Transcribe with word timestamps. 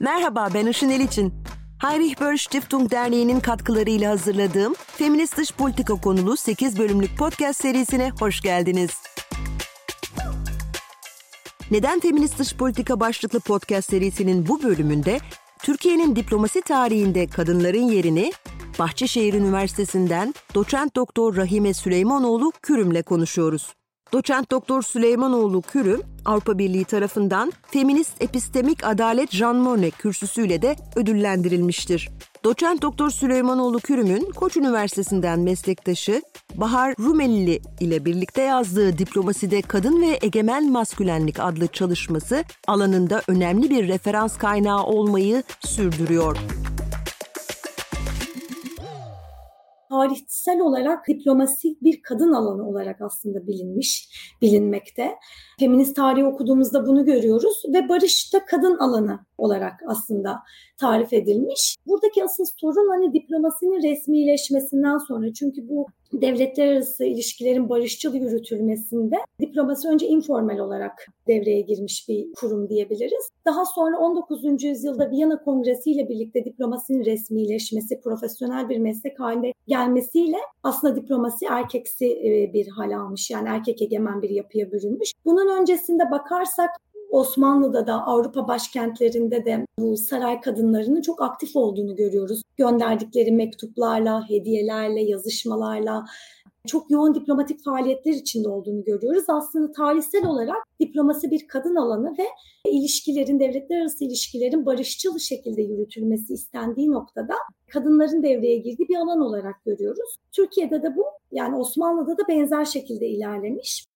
Merhaba 0.00 0.48
ben 0.54 0.66
Işın 0.66 0.90
Eliçin. 0.90 1.34
Heinrich 1.78 2.20
Böll 2.20 2.36
Stiftung 2.36 2.90
Derneği'nin 2.90 3.40
katkılarıyla 3.40 4.10
hazırladığım 4.10 4.74
Feminist 4.74 5.36
Dış 5.36 5.52
Politika 5.52 5.94
konulu 5.94 6.36
8 6.36 6.78
bölümlük 6.78 7.18
podcast 7.18 7.60
serisine 7.60 8.10
hoş 8.20 8.40
geldiniz. 8.40 8.90
Neden 11.70 12.00
Feminist 12.00 12.38
Dış 12.38 12.56
Politika 12.56 13.00
başlıklı 13.00 13.40
podcast 13.40 13.90
serisinin 13.90 14.48
bu 14.48 14.62
bölümünde 14.62 15.18
Türkiye'nin 15.62 16.16
diplomasi 16.16 16.60
tarihinde 16.62 17.26
kadınların 17.26 17.88
yerini 17.90 18.32
Bahçeşehir 18.78 19.34
Üniversitesi'nden 19.34 20.34
doçent 20.54 20.96
doktor 20.96 21.36
Rahime 21.36 21.74
Süleymanoğlu 21.74 22.52
Kürüm'le 22.62 23.02
konuşuyoruz. 23.02 23.74
Doçent 24.12 24.50
Doktor 24.50 24.82
Süleymanoğlu 24.82 25.62
Kürüm, 25.62 26.02
Avrupa 26.24 26.58
Birliği 26.58 26.84
tarafından 26.84 27.52
Feminist 27.66 28.22
Epistemik 28.22 28.84
Adalet 28.84 29.30
Jean 29.30 29.56
Monnet 29.56 29.98
kürsüsüyle 29.98 30.62
de 30.62 30.76
ödüllendirilmiştir. 30.96 32.10
Doçent 32.44 32.82
Doktor 32.82 33.10
Süleymanoğlu 33.10 33.78
Kürüm'ün 33.78 34.30
Koç 34.30 34.56
Üniversitesi'nden 34.56 35.40
meslektaşı 35.40 36.22
Bahar 36.54 36.94
Rumelili 36.98 37.60
ile 37.80 38.04
birlikte 38.04 38.42
yazdığı 38.42 38.98
Diplomaside 38.98 39.62
Kadın 39.62 40.02
ve 40.02 40.18
Egemen 40.22 40.72
Maskülenlik 40.72 41.40
adlı 41.40 41.66
çalışması 41.66 42.44
alanında 42.66 43.22
önemli 43.28 43.70
bir 43.70 43.88
referans 43.88 44.38
kaynağı 44.38 44.84
olmayı 44.84 45.42
sürdürüyor 45.60 46.36
tarihsel 49.90 50.60
olarak 50.60 51.08
diplomasi 51.08 51.76
bir 51.82 52.02
kadın 52.02 52.32
alanı 52.32 52.68
olarak 52.68 53.00
aslında 53.00 53.46
bilinmiş, 53.46 54.08
bilinmekte. 54.42 55.16
Feminist 55.58 55.96
tarihi 55.96 56.24
okuduğumuzda 56.24 56.86
bunu 56.86 57.04
görüyoruz 57.04 57.62
ve 57.74 57.88
barışta 57.88 58.44
kadın 58.44 58.78
alanı 58.78 59.18
olarak 59.38 59.80
aslında 59.86 60.38
tarif 60.80 61.12
edilmiş. 61.12 61.76
Buradaki 61.86 62.24
asıl 62.24 62.44
sorun 62.56 62.88
hani 62.90 63.12
diplomasinin 63.14 63.90
resmileşmesinden 63.90 64.98
sonra 64.98 65.32
çünkü 65.32 65.68
bu 65.68 65.86
devletler 66.12 66.66
arası 66.66 67.04
ilişkilerin 67.04 67.68
barışçıl 67.68 68.14
yürütülmesinde 68.14 69.16
diplomasi 69.40 69.88
önce 69.88 70.06
informal 70.06 70.58
olarak 70.58 71.06
devreye 71.26 71.60
girmiş 71.60 72.08
bir 72.08 72.32
kurum 72.32 72.68
diyebiliriz. 72.68 73.30
Daha 73.44 73.66
sonra 73.66 73.98
19. 73.98 74.64
yüzyılda 74.64 75.10
Viyana 75.10 75.42
Kongresi 75.42 75.90
ile 75.90 76.08
birlikte 76.08 76.44
diplomasinin 76.44 77.04
resmileşmesi, 77.04 78.00
profesyonel 78.00 78.68
bir 78.68 78.78
meslek 78.78 79.20
haline 79.20 79.52
gelmesiyle 79.68 80.36
aslında 80.62 80.96
diplomasi 80.96 81.46
erkeksi 81.46 82.06
e, 82.06 82.52
bir 82.52 82.68
hal 82.68 82.96
almış. 82.96 83.30
Yani 83.30 83.48
erkek 83.48 83.82
egemen 83.82 84.22
bir 84.22 84.30
yapıya 84.30 84.72
bürünmüş. 84.72 85.12
Bunun 85.24 85.60
öncesinde 85.60 86.10
bakarsak 86.10 86.70
Osmanlı'da 87.10 87.86
da 87.86 88.06
Avrupa 88.06 88.48
başkentlerinde 88.48 89.44
de 89.44 89.66
bu 89.78 89.96
saray 89.96 90.40
kadınlarının 90.40 91.02
çok 91.02 91.22
aktif 91.22 91.56
olduğunu 91.56 91.96
görüyoruz. 91.96 92.42
Gönderdikleri 92.56 93.32
mektuplarla, 93.32 94.28
hediyelerle, 94.28 95.00
yazışmalarla 95.00 96.04
çok 96.66 96.90
yoğun 96.90 97.14
diplomatik 97.14 97.64
faaliyetler 97.64 98.12
içinde 98.12 98.48
olduğunu 98.48 98.84
görüyoruz. 98.84 99.24
Aslında 99.28 99.72
tarihsel 99.72 100.26
olarak 100.26 100.56
diplomasi 100.80 101.30
bir 101.30 101.48
kadın 101.48 101.74
alanı 101.74 102.14
ve 102.18 102.26
ilişkilerin, 102.70 103.40
devletler 103.40 103.80
arası 103.80 104.04
ilişkilerin 104.04 104.66
barışçıl 104.66 105.18
şekilde 105.18 105.62
yürütülmesi 105.62 106.34
istendiği 106.34 106.90
noktada 106.90 107.34
kadınların 107.72 108.22
devreye 108.22 108.56
girdiği 108.56 108.88
bir 108.88 108.96
alan 108.96 109.20
olarak 109.20 109.64
görüyoruz. 109.64 110.16
Türkiye'de 110.32 110.82
de 110.82 110.96
bu 110.96 111.04
yani 111.32 111.56
Osmanlı'da 111.56 112.18
da 112.18 112.28
benzer 112.28 112.64
şekilde 112.64 113.06
ilerlemiş. 113.06 113.89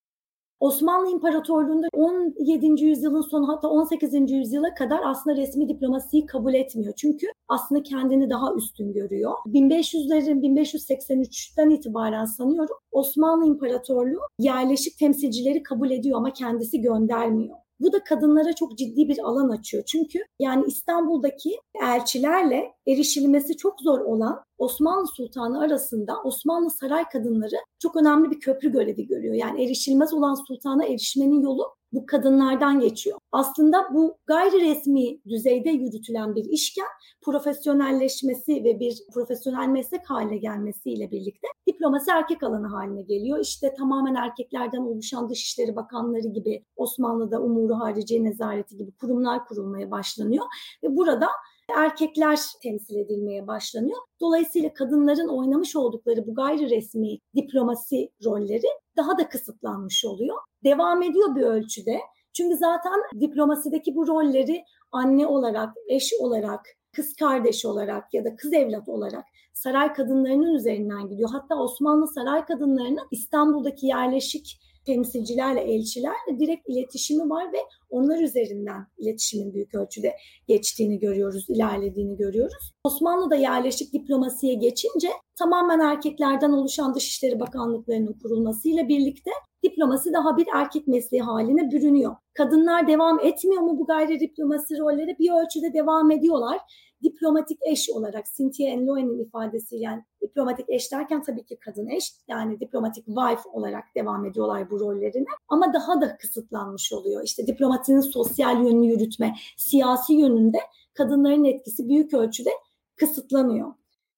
Osmanlı 0.60 1.10
İmparatorluğu'nda 1.10 1.88
17. 1.92 2.84
yüzyılın 2.84 3.20
sonu 3.20 3.48
hatta 3.48 3.68
18. 3.68 4.30
yüzyıla 4.30 4.74
kadar 4.74 5.00
aslında 5.04 5.36
resmi 5.36 5.68
diplomasiyi 5.68 6.26
kabul 6.26 6.54
etmiyor. 6.54 6.92
Çünkü 6.96 7.26
aslında 7.48 7.82
kendini 7.82 8.30
daha 8.30 8.54
üstün 8.54 8.92
görüyor. 8.92 9.32
1500'lerin 9.46 10.40
1583'ten 10.40 11.70
itibaren 11.70 12.24
sanıyorum 12.24 12.76
Osmanlı 12.92 13.46
İmparatorluğu 13.46 14.20
yerleşik 14.38 14.98
temsilcileri 14.98 15.62
kabul 15.62 15.90
ediyor 15.90 16.18
ama 16.18 16.32
kendisi 16.32 16.80
göndermiyor. 16.80 17.56
Bu 17.80 17.92
da 17.92 18.04
kadınlara 18.04 18.52
çok 18.52 18.78
ciddi 18.78 19.08
bir 19.08 19.18
alan 19.18 19.48
açıyor. 19.48 19.84
Çünkü 19.86 20.18
yani 20.40 20.64
İstanbul'daki 20.66 21.50
elçilerle 21.82 22.72
erişilmesi 22.88 23.56
çok 23.56 23.80
zor 23.80 24.00
olan 24.00 24.44
Osmanlı 24.58 25.06
Sultanı 25.06 25.60
arasında 25.60 26.22
Osmanlı 26.24 26.70
saray 26.70 27.04
kadınları 27.08 27.56
çok 27.78 27.96
önemli 27.96 28.30
bir 28.30 28.40
köprü 28.40 28.72
görevi 28.72 29.06
görüyor. 29.06 29.34
Yani 29.34 29.64
erişilmez 29.64 30.14
olan 30.14 30.34
sultana 30.34 30.84
erişmenin 30.84 31.40
yolu 31.40 31.74
bu 31.94 32.06
kadınlardan 32.06 32.80
geçiyor. 32.80 33.18
Aslında 33.32 33.94
bu 33.94 34.18
gayri 34.26 34.60
resmi 34.60 35.20
düzeyde 35.28 35.70
yürütülen 35.70 36.34
bir 36.34 36.44
işken 36.44 36.86
profesyonelleşmesi 37.22 38.64
ve 38.64 38.80
bir 38.80 38.98
profesyonel 39.14 39.68
meslek 39.68 40.10
haline 40.10 40.36
gelmesiyle 40.36 41.10
birlikte 41.10 41.48
diplomasi 41.66 42.10
erkek 42.10 42.42
alanı 42.42 42.66
haline 42.66 43.02
geliyor. 43.02 43.38
İşte 43.38 43.74
tamamen 43.78 44.14
erkeklerden 44.14 44.80
oluşan 44.80 45.30
Dışişleri 45.30 45.76
Bakanları 45.76 46.28
gibi 46.28 46.64
Osmanlı'da 46.76 47.40
Umuru 47.40 47.74
Hariciye 47.74 48.24
Nezareti 48.24 48.76
gibi 48.76 48.92
kurumlar 48.92 49.44
kurulmaya 49.44 49.90
başlanıyor 49.90 50.44
ve 50.82 50.96
burada 50.96 51.28
erkekler 51.72 52.38
temsil 52.62 52.96
edilmeye 52.96 53.46
başlanıyor. 53.46 53.98
Dolayısıyla 54.20 54.74
kadınların 54.74 55.28
oynamış 55.28 55.76
oldukları 55.76 56.26
bu 56.26 56.34
gayri 56.34 56.70
resmi 56.70 57.18
diplomasi 57.36 58.10
rolleri 58.24 58.66
daha 58.96 59.18
da 59.18 59.28
kısıtlanmış 59.28 60.04
oluyor. 60.04 60.36
Devam 60.64 61.02
ediyor 61.02 61.36
bir 61.36 61.42
ölçüde. 61.42 62.00
Çünkü 62.32 62.56
zaten 62.56 63.20
diplomasideki 63.20 63.94
bu 63.94 64.06
rolleri 64.06 64.64
anne 64.92 65.26
olarak, 65.26 65.74
eş 65.88 66.12
olarak, 66.20 66.60
kız 66.92 67.16
kardeş 67.16 67.64
olarak 67.64 68.14
ya 68.14 68.24
da 68.24 68.36
kız 68.36 68.52
evlat 68.52 68.88
olarak 68.88 69.24
saray 69.52 69.92
kadınlarının 69.92 70.54
üzerinden 70.54 71.08
gidiyor. 71.08 71.30
Hatta 71.32 71.54
Osmanlı 71.54 72.08
saray 72.08 72.44
kadınlarının 72.44 73.08
İstanbul'daki 73.10 73.86
yerleşik 73.86 74.60
temsilcilerle, 74.86 75.60
elçilerle 75.60 76.38
direkt 76.38 76.68
iletişimi 76.68 77.30
var 77.30 77.52
ve 77.52 77.58
onlar 77.90 78.18
üzerinden 78.18 78.86
iletişimin 78.98 79.54
büyük 79.54 79.74
ölçüde 79.74 80.16
geçtiğini 80.48 80.98
görüyoruz, 80.98 81.46
ilerlediğini 81.48 82.16
görüyoruz. 82.16 82.72
Osmanlı'da 82.84 83.36
yerleşik 83.36 83.92
diplomasiye 83.92 84.54
geçince 84.54 85.08
tamamen 85.38 85.80
erkeklerden 85.80 86.52
oluşan 86.52 86.94
Dışişleri 86.94 87.40
Bakanlıklarının 87.40 88.18
kurulmasıyla 88.22 88.88
birlikte 88.88 89.30
diplomasi 89.62 90.12
daha 90.12 90.36
bir 90.36 90.46
erkek 90.54 90.88
mesleği 90.88 91.22
haline 91.22 91.70
bürünüyor. 91.70 92.16
Kadınlar 92.34 92.88
devam 92.88 93.20
etmiyor 93.20 93.62
mu 93.62 93.78
bu 93.78 93.86
gayri 93.86 94.20
diplomasi 94.20 94.78
rolleri? 94.78 95.16
Bir 95.18 95.30
ölçüde 95.30 95.74
devam 95.74 96.10
ediyorlar 96.10 96.58
diplomatik 97.04 97.58
eş 97.62 97.90
olarak 97.90 98.24
Cynthia 98.36 98.68
Enloe'nin 98.68 99.18
ifadesiyle 99.18 99.84
yani 99.84 100.02
diplomatik 100.22 100.70
eş 100.70 100.92
derken 100.92 101.22
tabii 101.22 101.44
ki 101.44 101.58
kadın 101.60 101.86
eş 101.86 102.12
yani 102.28 102.60
diplomatik 102.60 103.06
wife 103.06 103.48
olarak 103.52 103.84
devam 103.96 104.26
ediyorlar 104.26 104.70
bu 104.70 104.80
rollerine 104.80 105.28
ama 105.48 105.72
daha 105.72 106.00
da 106.00 106.16
kısıtlanmış 106.16 106.92
oluyor. 106.92 107.22
İşte 107.24 107.46
diplomatinin 107.46 108.00
sosyal 108.00 108.64
yönünü 108.64 108.86
yürütme, 108.86 109.34
siyasi 109.56 110.14
yönünde 110.14 110.58
kadınların 110.94 111.44
etkisi 111.44 111.88
büyük 111.88 112.14
ölçüde 112.14 112.50
kısıtlanıyor. 112.96 113.72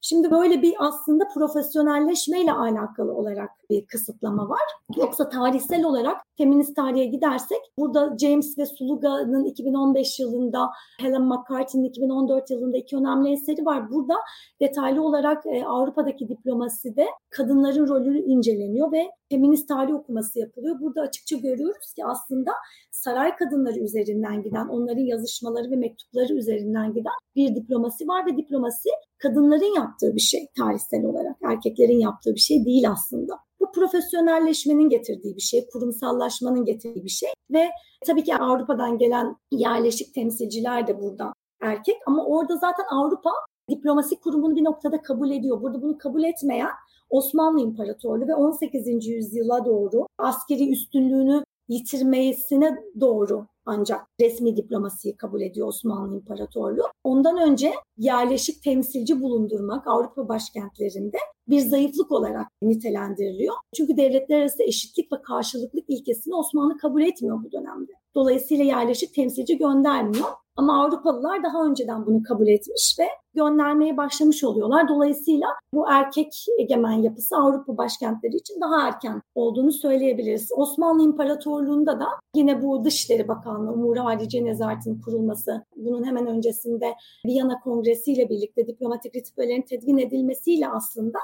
Şimdi 0.08 0.30
böyle 0.30 0.62
bir 0.62 0.74
aslında 0.78 1.28
profesyonelleşmeyle 1.34 2.52
alakalı 2.52 3.14
olarak 3.14 3.50
bir 3.70 3.86
kısıtlama 3.86 4.48
var. 4.48 4.62
Yoksa 4.96 5.28
tarihsel 5.28 5.84
olarak 5.84 6.16
feminist 6.38 6.76
tarihe 6.76 7.04
gidersek 7.04 7.58
burada 7.78 8.18
James 8.18 8.58
ve 8.58 8.66
Suluga'nın 8.66 9.44
2015 9.44 10.20
yılında 10.20 10.70
Helen 11.00 11.22
McCarthy'nin 11.22 11.84
2014 11.84 12.50
yılında 12.50 12.76
iki 12.76 12.96
önemli 12.96 13.32
eseri 13.32 13.66
var. 13.66 13.90
Burada 13.90 14.14
detaylı 14.60 15.02
olarak 15.02 15.46
e, 15.46 15.64
Avrupa'daki 15.64 16.28
diplomaside 16.28 17.06
kadınların 17.30 17.88
rolü 17.88 18.18
inceleniyor 18.18 18.92
ve 18.92 19.10
feminist 19.30 19.68
tarih 19.68 19.94
okuması 19.94 20.38
yapılıyor. 20.38 20.80
Burada 20.80 21.00
açıkça 21.00 21.36
görüyoruz 21.36 21.94
ki 21.96 22.04
aslında 22.04 22.52
saray 22.92 23.36
kadınları 23.36 23.78
üzerinden 23.78 24.42
giden, 24.42 24.68
onların 24.68 25.02
yazışmaları 25.02 25.70
ve 25.70 25.76
mektupları 25.76 26.34
üzerinden 26.34 26.92
giden 26.92 27.12
bir 27.36 27.54
diplomasi 27.54 28.08
var 28.08 28.26
ve 28.26 28.36
diplomasi 28.36 28.88
kadınların 29.26 29.74
yaptığı 29.74 30.14
bir 30.14 30.20
şey 30.20 30.46
tarihsel 30.58 31.04
olarak. 31.04 31.36
Erkeklerin 31.42 31.98
yaptığı 31.98 32.34
bir 32.34 32.40
şey 32.40 32.64
değil 32.64 32.90
aslında. 32.90 33.34
Bu 33.60 33.72
profesyonelleşmenin 33.72 34.88
getirdiği 34.88 35.36
bir 35.36 35.40
şey, 35.40 35.66
kurumsallaşmanın 35.72 36.64
getirdiği 36.64 37.04
bir 37.04 37.08
şey 37.08 37.28
ve 37.50 37.68
tabii 38.06 38.24
ki 38.24 38.36
Avrupa'dan 38.36 38.98
gelen 38.98 39.36
yerleşik 39.50 40.14
temsilciler 40.14 40.86
de 40.86 41.02
burada 41.02 41.32
erkek 41.62 41.96
ama 42.06 42.24
orada 42.24 42.56
zaten 42.56 42.84
Avrupa 42.90 43.30
diplomasi 43.70 44.20
kurumunu 44.20 44.56
bir 44.56 44.64
noktada 44.64 45.02
kabul 45.02 45.30
ediyor. 45.30 45.62
Burada 45.62 45.82
bunu 45.82 45.98
kabul 45.98 46.24
etmeyen 46.24 46.70
Osmanlı 47.10 47.60
İmparatorluğu 47.60 48.28
ve 48.28 48.34
18. 48.34 49.06
yüzyıla 49.06 49.64
doğru 49.64 50.06
askeri 50.18 50.70
üstünlüğünü 50.70 51.44
yitirmesine 51.68 52.78
doğru 53.00 53.46
ancak 53.66 54.06
resmi 54.20 54.56
diplomasiyi 54.56 55.16
kabul 55.16 55.40
ediyor 55.40 55.68
Osmanlı 55.68 56.16
İmparatorluğu. 56.16 56.84
Ondan 57.04 57.50
önce 57.50 57.72
yerleşik 57.98 58.62
temsilci 58.62 59.20
bulundurmak 59.20 59.86
Avrupa 59.86 60.28
başkentlerinde 60.28 61.16
bir 61.48 61.60
zayıflık 61.60 62.12
olarak 62.12 62.46
nitelendiriliyor. 62.62 63.54
Çünkü 63.76 63.96
devletler 63.96 64.40
arası 64.40 64.62
eşitlik 64.62 65.12
ve 65.12 65.22
karşılıklık 65.22 65.84
ilkesini 65.88 66.34
Osmanlı 66.34 66.78
kabul 66.78 67.02
etmiyor 67.02 67.44
bu 67.44 67.52
dönemde. 67.52 67.92
Dolayısıyla 68.14 68.64
yerleşik 68.64 69.14
temsilci 69.14 69.58
göndermiyor. 69.58 70.28
Ama 70.56 70.84
Avrupalılar 70.84 71.42
daha 71.42 71.64
önceden 71.64 72.06
bunu 72.06 72.22
kabul 72.22 72.48
etmiş 72.48 72.96
ve 72.98 73.04
göndermeye 73.34 73.96
başlamış 73.96 74.44
oluyorlar. 74.44 74.88
Dolayısıyla 74.88 75.48
bu 75.74 75.90
erkek 75.90 76.46
egemen 76.58 77.02
yapısı 77.02 77.36
Avrupa 77.36 77.76
başkentleri 77.76 78.36
için 78.36 78.60
daha 78.60 78.88
erken 78.88 79.22
olduğunu 79.34 79.72
söyleyebiliriz. 79.72 80.48
Osmanlı 80.56 81.02
İmparatorluğu'nda 81.02 82.00
da 82.00 82.06
yine 82.34 82.62
bu 82.62 82.84
Dışişleri 82.84 83.28
Bakanlığı, 83.28 83.72
Umur 83.72 83.96
Harici 83.96 84.44
Nezaretinin 84.44 85.00
kurulması, 85.00 85.64
bunun 85.76 86.04
hemen 86.04 86.26
öncesinde 86.26 86.94
Viyana 87.26 87.60
Kongresi 87.60 88.12
ile 88.12 88.28
birlikte 88.28 88.66
diplomatik 88.66 89.14
ritüellerin 89.16 89.62
tedvin 89.62 89.98
edilmesiyle 89.98 90.68
aslında 90.68 91.18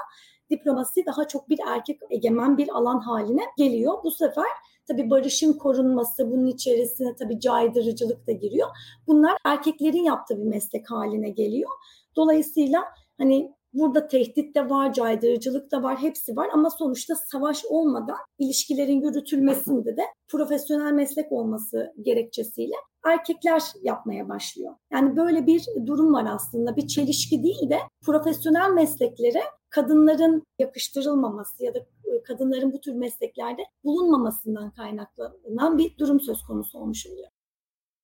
diplomasi 0.49 1.05
daha 1.05 1.27
çok 1.27 1.49
bir 1.49 1.59
erkek 1.67 1.99
egemen 2.09 2.57
bir 2.57 2.69
alan 2.69 2.99
haline 2.99 3.43
geliyor. 3.57 3.93
Bu 4.03 4.11
sefer 4.11 4.47
tabii 4.87 5.09
barışın 5.09 5.53
korunması, 5.53 6.31
bunun 6.31 6.47
içerisine 6.47 7.15
tabii 7.15 7.39
caydırıcılık 7.39 8.27
da 8.27 8.31
giriyor. 8.31 8.67
Bunlar 9.07 9.37
erkeklerin 9.45 10.03
yaptığı 10.03 10.37
bir 10.37 10.47
meslek 10.47 10.91
haline 10.91 11.29
geliyor. 11.29 11.69
Dolayısıyla 12.15 12.83
hani 13.17 13.53
burada 13.73 14.07
tehdit 14.07 14.55
de 14.55 14.69
var, 14.69 14.93
caydırıcılık 14.93 15.71
da 15.71 15.83
var, 15.83 15.97
hepsi 16.01 16.35
var 16.35 16.49
ama 16.53 16.69
sonuçta 16.69 17.15
savaş 17.15 17.65
olmadan 17.65 18.17
ilişkilerin 18.39 19.01
yürütülmesinde 19.01 19.97
de 19.97 20.01
profesyonel 20.27 20.91
meslek 20.91 21.31
olması 21.31 21.93
gerekçesiyle 22.01 22.75
erkekler 23.05 23.63
yapmaya 23.81 24.29
başlıyor. 24.29 24.75
Yani 24.91 25.17
böyle 25.17 25.47
bir 25.47 25.67
durum 25.85 26.13
var 26.13 26.25
aslında. 26.35 26.75
Bir 26.75 26.87
çelişki 26.87 27.43
değil 27.43 27.69
de 27.69 27.79
profesyonel 28.05 28.69
mesleklere 28.69 29.43
kadınların 29.69 30.43
yakıştırılmaması 30.59 31.63
ya 31.63 31.73
da 31.73 31.79
e, 31.79 32.23
kadınların 32.23 32.73
bu 32.73 32.81
tür 32.81 32.93
mesleklerde 32.93 33.61
bulunmamasından 33.83 34.71
kaynaklanan 34.71 35.77
bir 35.77 35.97
durum 35.97 36.21
söz 36.21 36.43
konusu 36.43 36.79
olmuş 36.79 37.07
oluyor 37.07 37.27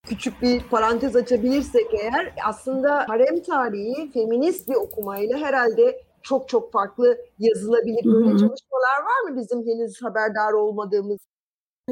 küçük 0.10 0.42
bir 0.42 0.63
parantez 0.69 1.16
açabilirsek 1.16 1.94
eğer 1.94 2.34
aslında 2.46 3.06
harem 3.07 3.42
tarihi 3.44 4.12
feminist 4.12 4.69
bir 4.69 4.75
okumayla 4.75 5.38
herhalde 5.38 6.01
çok 6.22 6.50
çok 6.50 6.72
farklı 6.72 7.18
yazılabilir. 7.40 8.06
Böyle 8.06 8.30
çalışmalar 8.30 9.00
var 9.06 9.30
mı 9.30 9.38
bizim 9.38 9.60
henüz 9.60 10.01
haberdar 10.01 10.54
olmadığımız? 10.54 11.19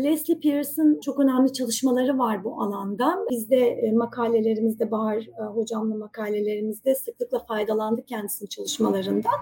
Leslie 0.04 0.40
Pearson 0.40 1.00
çok 1.02 1.20
önemli 1.20 1.54
çalışmaları 1.54 2.18
var 2.18 2.44
bu 2.44 2.62
alanda. 2.62 3.18
Biz 3.32 3.50
de 3.50 3.70
e, 3.70 3.92
makalelerimizde, 3.92 4.92
Bahar 4.92 5.18
e, 5.18 5.44
hocamla 5.44 5.96
makalelerimizde 5.96 6.96
sıklıkla 6.96 7.40
faydalandık 7.40 8.08
kendisinin 8.08 8.50
çalışmalarından. 8.50 9.34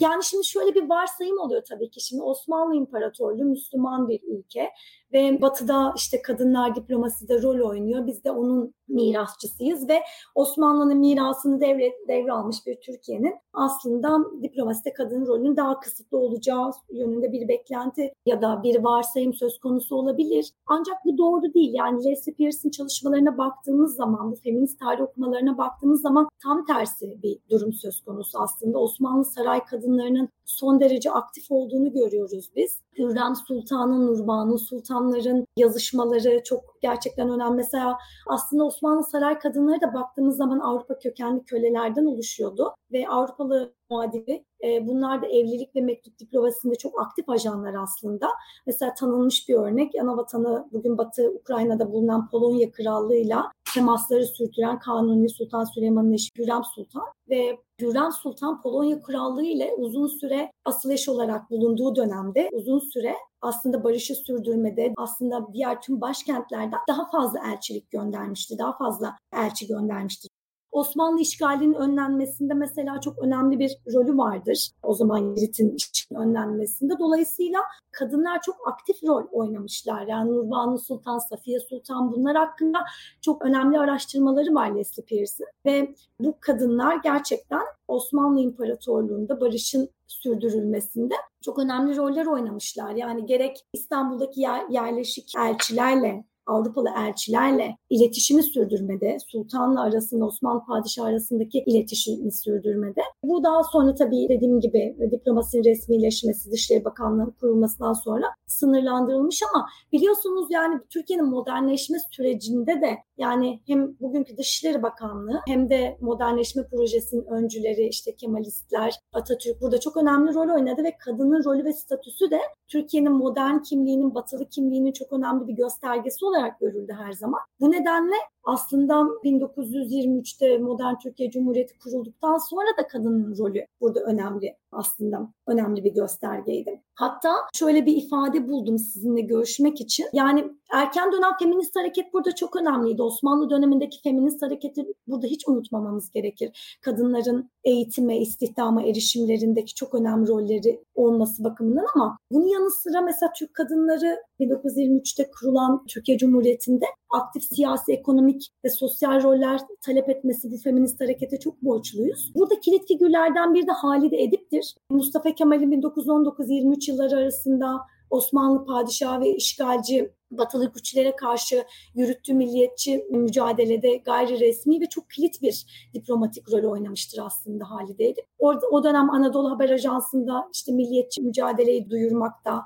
Yani 0.00 0.24
şimdi 0.24 0.44
şöyle 0.44 0.74
bir 0.74 0.88
varsayım 0.88 1.38
oluyor 1.38 1.62
tabii 1.68 1.90
ki. 1.90 2.00
Şimdi 2.00 2.22
Osmanlı 2.22 2.74
İmparatorluğu 2.74 3.44
Müslüman 3.44 4.08
bir 4.08 4.20
ülke 4.22 4.70
ve 5.12 5.42
batıda 5.42 5.92
işte 5.96 6.22
kadınlar 6.22 6.74
diplomaside 6.74 7.42
rol 7.42 7.68
oynuyor. 7.68 8.06
Biz 8.06 8.24
de 8.24 8.30
onun 8.30 8.74
mirasçısıyız 8.88 9.88
ve 9.88 10.00
Osmanlı'nın 10.34 10.98
mirasını 10.98 11.60
devre, 11.60 11.92
devralmış 12.08 12.56
bir 12.66 12.80
Türkiye'nin 12.80 13.34
aslında 13.52 14.18
diplomaside 14.42 14.92
kadın 14.92 15.26
rolünün 15.26 15.56
daha 15.56 15.80
kısıtlı 15.80 16.18
olacağı 16.18 16.70
yönünde 16.90 17.32
bir 17.32 17.48
beklenti 17.48 18.12
ya 18.26 18.42
da 18.42 18.62
bir 18.62 18.84
varsayım 18.84 19.34
söz 19.34 19.58
konusu 19.60 19.96
olabilir. 19.96 20.50
Ancak 20.66 20.96
bu 21.04 21.18
doğru 21.18 21.54
değil. 21.54 21.74
Yani 21.74 22.04
Leslie 22.04 22.34
Pearson 22.34 22.70
çalışmalarına 22.70 23.38
baktığımız 23.38 23.96
zaman, 23.96 24.32
bu 24.32 24.36
feminist 24.36 24.78
tarih 24.80 25.02
okumalarına 25.02 25.58
baktığımız 25.58 26.02
zaman 26.02 26.28
tam 26.42 26.64
tersi 26.66 27.22
bir 27.22 27.38
durum 27.50 27.72
söz 27.72 28.00
konusu 28.00 28.38
aslında. 28.38 28.78
Osmanlı 28.78 29.24
saray 29.24 29.64
kadınlarının 29.82 30.28
son 30.44 30.80
derece 30.80 31.10
aktif 31.10 31.44
olduğunu 31.50 31.92
görüyoruz 31.92 32.50
biz. 32.56 32.82
Hürrem 32.98 33.34
Sultan'ın, 33.48 34.06
Nurbanu 34.06 34.58
Sultanların 34.58 35.46
yazışmaları 35.56 36.42
çok 36.44 36.64
gerçekten 36.82 37.30
önemli. 37.30 37.56
Mesela 37.56 37.98
aslında 38.26 38.64
Osmanlı 38.64 39.04
saray 39.04 39.38
kadınları 39.38 39.80
da 39.80 39.94
baktığımız 39.94 40.36
zaman 40.36 40.58
Avrupa 40.58 40.98
kökenli 40.98 41.44
kölelerden 41.44 42.04
oluşuyordu 42.04 42.74
ve 42.92 43.08
Avrupalı 43.08 43.74
muadili 43.90 44.44
e, 44.64 44.86
bunlar 44.86 45.22
da 45.22 45.26
evlilik 45.26 45.76
ve 45.76 45.80
mektup 45.80 46.18
diplomasisinde 46.18 46.74
çok 46.74 47.00
aktif 47.00 47.28
ajanlar 47.28 47.74
aslında. 47.74 48.28
Mesela 48.66 48.94
tanınmış 48.94 49.48
bir 49.48 49.54
örnek 49.54 49.92
ana 50.02 50.16
vatanı 50.16 50.68
bugün 50.72 50.98
Batı 50.98 51.30
Ukrayna'da 51.30 51.92
bulunan 51.92 52.28
Polonya 52.28 52.70
Krallığı'yla 52.72 53.52
temasları 53.74 54.26
sürdüren 54.26 54.78
Kanuni 54.78 55.28
Sultan 55.30 55.64
Süleyman'ın 55.64 56.12
eşi 56.12 56.28
Hürrem 56.38 56.62
Sultan 56.74 57.06
ve 57.28 57.58
Hürrem 57.80 58.12
Sultan 58.12 58.62
Polonya 58.62 59.02
Krallığı 59.02 59.44
ile 59.44 59.74
uzun 59.76 60.06
süre 60.06 60.50
asıl 60.64 60.90
eş 60.90 61.08
olarak 61.08 61.50
bulunduğu 61.50 61.96
dönemde 61.96 62.48
uzun 62.52 62.78
süre 62.78 63.14
aslında 63.40 63.84
barışı 63.84 64.14
sürdürmede 64.14 64.92
aslında 64.96 65.52
diğer 65.52 65.80
tüm 65.80 66.00
başkentlerden 66.00 66.80
daha 66.88 67.10
fazla 67.10 67.38
elçilik 67.52 67.90
göndermişti. 67.90 68.58
Daha 68.58 68.76
fazla 68.76 69.16
elçi 69.32 69.66
göndermişti. 69.66 70.28
Osmanlı 70.72 71.20
işgalinin 71.20 71.74
önlenmesinde 71.74 72.54
mesela 72.54 73.00
çok 73.00 73.18
önemli 73.18 73.58
bir 73.58 73.78
rolü 73.94 74.18
vardır. 74.18 74.70
O 74.82 74.94
zaman 74.94 75.34
Girit'in 75.34 75.76
önlenmesinde. 76.14 76.98
Dolayısıyla 76.98 77.60
kadınlar 77.90 78.40
çok 78.42 78.68
aktif 78.68 79.04
rol 79.04 79.24
oynamışlar. 79.32 80.06
Yani 80.06 80.30
Nurbanu 80.30 80.78
Sultan, 80.78 81.18
Safiye 81.18 81.60
Sultan 81.60 82.12
bunlar 82.12 82.36
hakkında 82.36 82.78
çok 83.20 83.42
önemli 83.42 83.78
araştırmaları 83.78 84.54
var 84.54 84.76
Leslie 84.76 85.04
Pearson. 85.04 85.46
Ve 85.66 85.94
bu 86.20 86.34
kadınlar 86.40 86.96
gerçekten 87.02 87.62
Osmanlı 87.88 88.40
İmparatorluğu'nda 88.40 89.40
barışın 89.40 89.88
sürdürülmesinde 90.06 91.14
çok 91.44 91.58
önemli 91.58 91.96
roller 91.96 92.26
oynamışlar. 92.26 92.90
Yani 92.90 93.26
gerek 93.26 93.64
İstanbul'daki 93.72 94.40
yer, 94.40 94.68
yerleşik 94.68 95.32
elçilerle 95.38 96.24
Avrupalı 96.46 96.88
elçilerle 96.98 97.76
iletişimi 97.90 98.42
sürdürmede, 98.42 99.16
sultanla 99.26 99.82
arasında, 99.82 100.24
Osmanlı 100.24 100.62
padişahı 100.68 101.06
arasındaki 101.06 101.58
iletişimi 101.66 102.32
sürdürmede. 102.32 103.00
Bu 103.24 103.44
daha 103.44 103.62
sonra 103.64 103.94
tabii 103.94 104.26
dediğim 104.28 104.60
gibi 104.60 104.96
diplomasinin 105.10 105.64
resmileşmesi, 105.64 106.50
Dışişleri 106.50 106.84
Bakanlığı 106.84 107.32
kurulmasından 107.40 107.92
sonra 107.92 108.26
sınırlandırılmış 108.46 109.40
ama 109.54 109.68
biliyorsunuz 109.92 110.46
yani 110.50 110.80
Türkiye'nin 110.90 111.26
modernleşme 111.26 111.98
sürecinde 112.10 112.80
de 112.80 112.98
yani 113.22 113.60
hem 113.66 113.98
bugünkü 114.00 114.36
Dışişleri 114.36 114.82
Bakanlığı 114.82 115.40
hem 115.46 115.70
de 115.70 115.98
modernleşme 116.00 116.66
projesinin 116.66 117.24
öncüleri 117.24 117.88
işte 117.88 118.16
Kemalistler, 118.16 118.94
Atatürk 119.12 119.60
burada 119.60 119.80
çok 119.80 119.96
önemli 119.96 120.34
rol 120.34 120.54
oynadı 120.54 120.84
ve 120.84 120.96
kadının 121.04 121.44
rolü 121.44 121.64
ve 121.64 121.72
statüsü 121.72 122.30
de 122.30 122.40
Türkiye'nin 122.68 123.12
modern 123.12 123.58
kimliğinin, 123.58 124.14
batılı 124.14 124.48
kimliğinin 124.48 124.92
çok 124.92 125.12
önemli 125.12 125.48
bir 125.48 125.52
göstergesi 125.52 126.24
olarak 126.24 126.60
görüldü 126.60 126.92
her 126.98 127.12
zaman. 127.12 127.40
Bu 127.60 127.72
nedenle 127.72 128.16
aslında 128.44 128.94
1923'te 128.94 130.58
modern 130.58 130.94
Türkiye 131.02 131.30
Cumhuriyeti 131.30 131.78
kurulduktan 131.78 132.36
sonra 132.36 132.68
da 132.78 132.86
kadının 132.86 133.38
rolü 133.38 133.66
burada 133.80 134.00
önemli 134.00 134.56
aslında 134.72 135.32
önemli 135.46 135.84
bir 135.84 135.94
göstergeydi. 135.94 136.82
Hatta 136.94 137.30
şöyle 137.54 137.86
bir 137.86 137.96
ifade 137.96 138.48
buldum 138.48 138.78
sizinle 138.78 139.20
görüşmek 139.20 139.80
için. 139.80 140.06
Yani 140.12 140.44
erken 140.72 141.12
dönem 141.12 141.30
feminist 141.38 141.76
hareket 141.76 142.12
burada 142.12 142.34
çok 142.34 142.56
önemliydi. 142.56 143.02
Osmanlı 143.02 143.50
dönemindeki 143.50 144.02
feminist 144.02 144.42
hareketi 144.42 144.84
burada 145.06 145.26
hiç 145.26 145.48
unutmamamız 145.48 146.10
gerekir. 146.10 146.78
Kadınların 146.82 147.50
eğitime, 147.64 148.18
istihdama 148.18 148.82
erişimlerindeki 148.82 149.74
çok 149.74 149.94
önemli 149.94 150.28
rolleri 150.28 150.84
olması 150.94 151.44
bakımından 151.44 151.86
ama 151.94 152.18
bunun 152.32 152.46
yanı 152.46 152.70
sıra 152.70 153.00
mesela 153.00 153.32
Türk 153.38 153.54
kadınları 153.54 154.16
1923'te 154.44 155.30
kurulan 155.30 155.84
Türkiye 155.88 156.18
Cumhuriyeti'nde 156.18 156.84
aktif 157.10 157.42
siyasi, 157.42 157.92
ekonomik 157.92 158.48
ve 158.64 158.68
sosyal 158.68 159.22
roller 159.22 159.60
talep 159.80 160.08
etmesi 160.08 160.50
bu 160.50 160.56
feminist 160.56 161.00
harekete 161.00 161.38
çok 161.38 161.62
borçluyuz. 161.62 162.32
Burada 162.34 162.60
kilit 162.60 162.88
figürlerden 162.88 163.54
biri 163.54 163.66
de 163.66 163.72
Halide 163.72 164.22
Edip'tir. 164.22 164.74
Mustafa 164.90 165.34
Kemal'in 165.34 165.82
1919-23 165.82 166.90
yılları 166.90 167.16
arasında 167.16 167.80
Osmanlı 168.10 168.64
padişahı 168.64 169.20
ve 169.20 169.36
işgalci 169.36 170.12
batılı 170.30 170.72
güçlere 170.72 171.16
karşı 171.16 171.64
yürüttüğü 171.94 172.34
milliyetçi 172.34 173.06
mücadelede 173.10 173.96
gayri 173.96 174.40
resmi 174.40 174.80
ve 174.80 174.86
çok 174.86 175.10
kilit 175.10 175.42
bir 175.42 175.66
diplomatik 175.94 176.52
rol 176.52 176.70
oynamıştır 176.72 177.22
aslında 177.22 177.70
Halide 177.70 178.08
Edip. 178.08 178.24
Orada, 178.38 178.66
o 178.66 178.84
dönem 178.84 179.10
Anadolu 179.10 179.50
Haber 179.50 179.70
Ajansı'nda 179.70 180.48
işte 180.54 180.72
milliyetçi 180.72 181.22
mücadeleyi 181.22 181.90
duyurmakta 181.90 182.62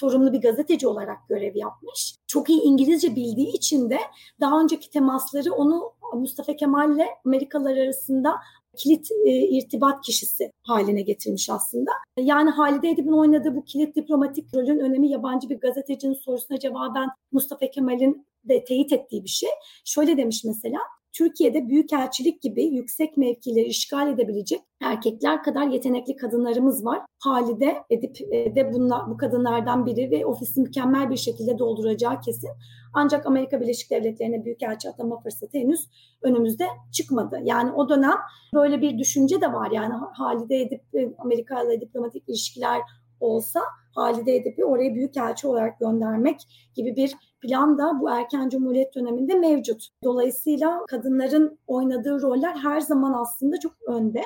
sorumlu 0.00 0.32
bir 0.32 0.40
gazeteci 0.40 0.86
olarak 0.88 1.28
görev 1.28 1.56
yapmış. 1.56 2.14
Çok 2.26 2.50
iyi 2.50 2.62
İngilizce 2.62 3.16
bildiği 3.16 3.52
için 3.52 3.90
de 3.90 3.98
daha 4.40 4.60
önceki 4.60 4.90
temasları 4.90 5.52
onu 5.52 5.92
Mustafa 6.14 6.56
Kemal 6.56 6.94
ile 6.94 7.06
Amerikalılar 7.24 7.76
arasında 7.76 8.34
kilit 8.76 9.10
e, 9.10 9.30
irtibat 9.30 10.04
kişisi 10.04 10.52
haline 10.62 11.02
getirmiş 11.02 11.50
aslında. 11.50 11.90
Yani 12.18 12.50
Halide 12.50 12.90
Edip'in 12.90 13.12
oynadığı 13.12 13.56
bu 13.56 13.64
kilit 13.64 13.96
diplomatik 13.96 14.54
rolün 14.54 14.78
önemi 14.78 15.10
yabancı 15.10 15.50
bir 15.50 15.60
gazetecinin 15.60 16.14
sorusuna 16.14 16.58
cevaben 16.58 17.08
Mustafa 17.32 17.70
Kemal'in 17.70 18.26
de 18.44 18.64
teyit 18.64 18.92
ettiği 18.92 19.24
bir 19.24 19.28
şey. 19.28 19.48
Şöyle 19.84 20.16
demiş 20.16 20.44
mesela, 20.44 20.78
Türkiye'de 21.18 21.68
büyükelçilik 21.68 22.42
gibi 22.42 22.64
yüksek 22.64 23.16
mevkileri 23.16 23.66
işgal 23.66 24.08
edebilecek 24.08 24.60
erkekler 24.82 25.42
kadar 25.42 25.66
yetenekli 25.66 26.16
kadınlarımız 26.16 26.84
var. 26.84 27.00
Halide 27.18 27.76
Edip 27.90 28.16
e, 28.32 28.54
de 28.54 28.72
bunlar, 28.72 29.10
bu 29.10 29.16
kadınlardan 29.16 29.86
biri 29.86 30.10
ve 30.10 30.26
ofisi 30.26 30.60
mükemmel 30.60 31.10
bir 31.10 31.16
şekilde 31.16 31.58
dolduracağı 31.58 32.20
kesin. 32.20 32.50
Ancak 32.94 33.26
Amerika 33.26 33.60
Birleşik 33.60 33.90
Devletleri'ne 33.90 34.44
büyükelçi 34.44 34.88
atama 34.88 35.20
fırsatı 35.20 35.58
henüz 35.58 35.88
önümüzde 36.22 36.64
çıkmadı. 36.92 37.40
Yani 37.44 37.72
o 37.72 37.88
dönem 37.88 38.16
böyle 38.54 38.82
bir 38.82 38.98
düşünce 38.98 39.40
de 39.40 39.52
var. 39.52 39.70
Yani 39.70 39.94
Halide 40.12 40.56
Edip 40.56 40.82
Amerika 41.18 41.62
ile 41.62 41.80
diplomatik 41.80 42.28
ilişkiler 42.28 42.80
olsa 43.20 43.60
Halide 43.94 44.36
Edip'i 44.36 44.64
oraya 44.64 44.94
büyükelçi 44.94 45.46
olarak 45.46 45.80
göndermek 45.80 46.40
gibi 46.74 46.96
bir 46.96 47.14
plan 47.40 47.78
da 47.78 48.00
bu 48.00 48.10
erken 48.10 48.48
cumhuriyet 48.48 48.94
döneminde 48.94 49.34
mevcut. 49.34 49.88
Dolayısıyla 50.04 50.86
kadınların 50.88 51.58
oynadığı 51.66 52.22
roller 52.22 52.56
her 52.56 52.80
zaman 52.80 53.12
aslında 53.12 53.60
çok 53.60 53.72
önde. 53.86 54.22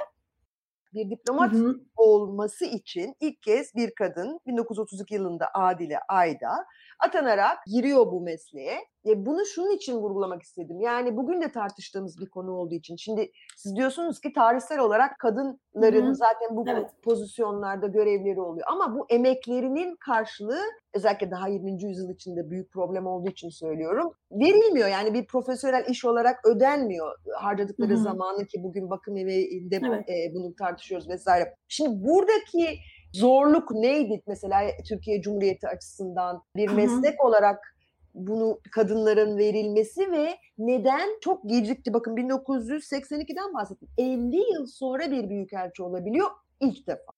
Bir 0.94 1.10
diplomat 1.10 1.52
hı 1.52 1.56
hı. 1.56 1.80
olması 1.96 2.64
için 2.64 3.14
ilk 3.20 3.42
kez 3.42 3.74
bir 3.74 3.94
kadın 3.94 4.40
1932 4.46 5.14
yılında 5.14 5.46
Adile 5.54 5.98
Ayda 6.08 6.66
atanarak 7.06 7.58
giriyor 7.66 8.06
bu 8.06 8.20
mesleğe. 8.20 8.78
E 9.06 9.26
bunu 9.26 9.46
şunun 9.46 9.76
için 9.76 9.96
vurgulamak 9.96 10.42
istedim. 10.42 10.80
Yani 10.80 11.16
bugün 11.16 11.40
de 11.40 11.52
tartıştığımız 11.52 12.20
bir 12.20 12.30
konu 12.30 12.52
olduğu 12.52 12.74
için. 12.74 12.96
Şimdi 12.96 13.30
siz 13.56 13.76
diyorsunuz 13.76 14.20
ki 14.20 14.32
tarihsel 14.32 14.78
olarak 14.78 15.18
kadınların 15.18 16.06
Hı-hı. 16.06 16.14
zaten 16.14 16.56
bu 16.56 16.64
evet. 16.68 16.90
pozisyonlarda 17.02 17.86
görevleri 17.86 18.40
oluyor. 18.40 18.66
Ama 18.70 18.94
bu 18.94 19.06
emeklerinin 19.10 19.96
karşılığı 19.96 20.62
özellikle 20.94 21.30
daha 21.30 21.48
20. 21.48 21.82
yüzyıl 21.82 22.10
içinde 22.10 22.50
büyük 22.50 22.72
problem 22.72 23.06
olduğu 23.06 23.30
için 23.30 23.48
söylüyorum. 23.48 24.12
Verilmiyor 24.32 24.88
yani 24.88 25.14
bir 25.14 25.26
profesyonel 25.26 25.84
iş 25.88 26.04
olarak 26.04 26.46
ödenmiyor 26.46 27.16
harcadıkları 27.36 27.92
Hı-hı. 27.92 28.02
zamanı 28.02 28.46
ki 28.46 28.62
bugün 28.62 28.90
bakım 28.90 29.16
evinde 29.16 29.80
evet. 29.86 30.08
e, 30.08 30.34
bunu 30.34 30.54
tartışıyoruz 30.54 31.08
vesaire. 31.08 31.54
Şimdi 31.68 32.08
buradaki 32.08 32.78
zorluk 33.12 33.70
neydi 33.70 34.22
mesela 34.26 34.62
Türkiye 34.88 35.22
Cumhuriyeti 35.22 35.68
açısından 35.68 36.42
bir 36.56 36.68
Hı-hı. 36.68 36.76
meslek 36.76 37.24
olarak 37.24 37.76
bunu 38.14 38.60
kadınların 38.70 39.38
verilmesi 39.38 40.12
ve 40.12 40.36
neden 40.58 41.08
çok 41.20 41.50
gecikti 41.50 41.94
bakın 41.94 42.16
1982'den 42.16 43.54
bahsettim 43.54 43.88
50 43.98 44.36
yıl 44.36 44.66
sonra 44.66 45.10
bir 45.10 45.28
büyükelçi 45.28 45.82
olabiliyor 45.82 46.26
ilk 46.60 46.86
defa. 46.86 47.12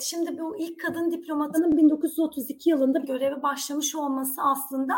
Şimdi 0.00 0.38
bu 0.38 0.56
ilk 0.58 0.80
kadın 0.80 1.10
diplomatının 1.10 1.76
1932 1.76 2.70
yılında 2.70 2.98
göreve 2.98 3.42
başlamış 3.42 3.94
olması 3.94 4.42
aslında 4.42 4.94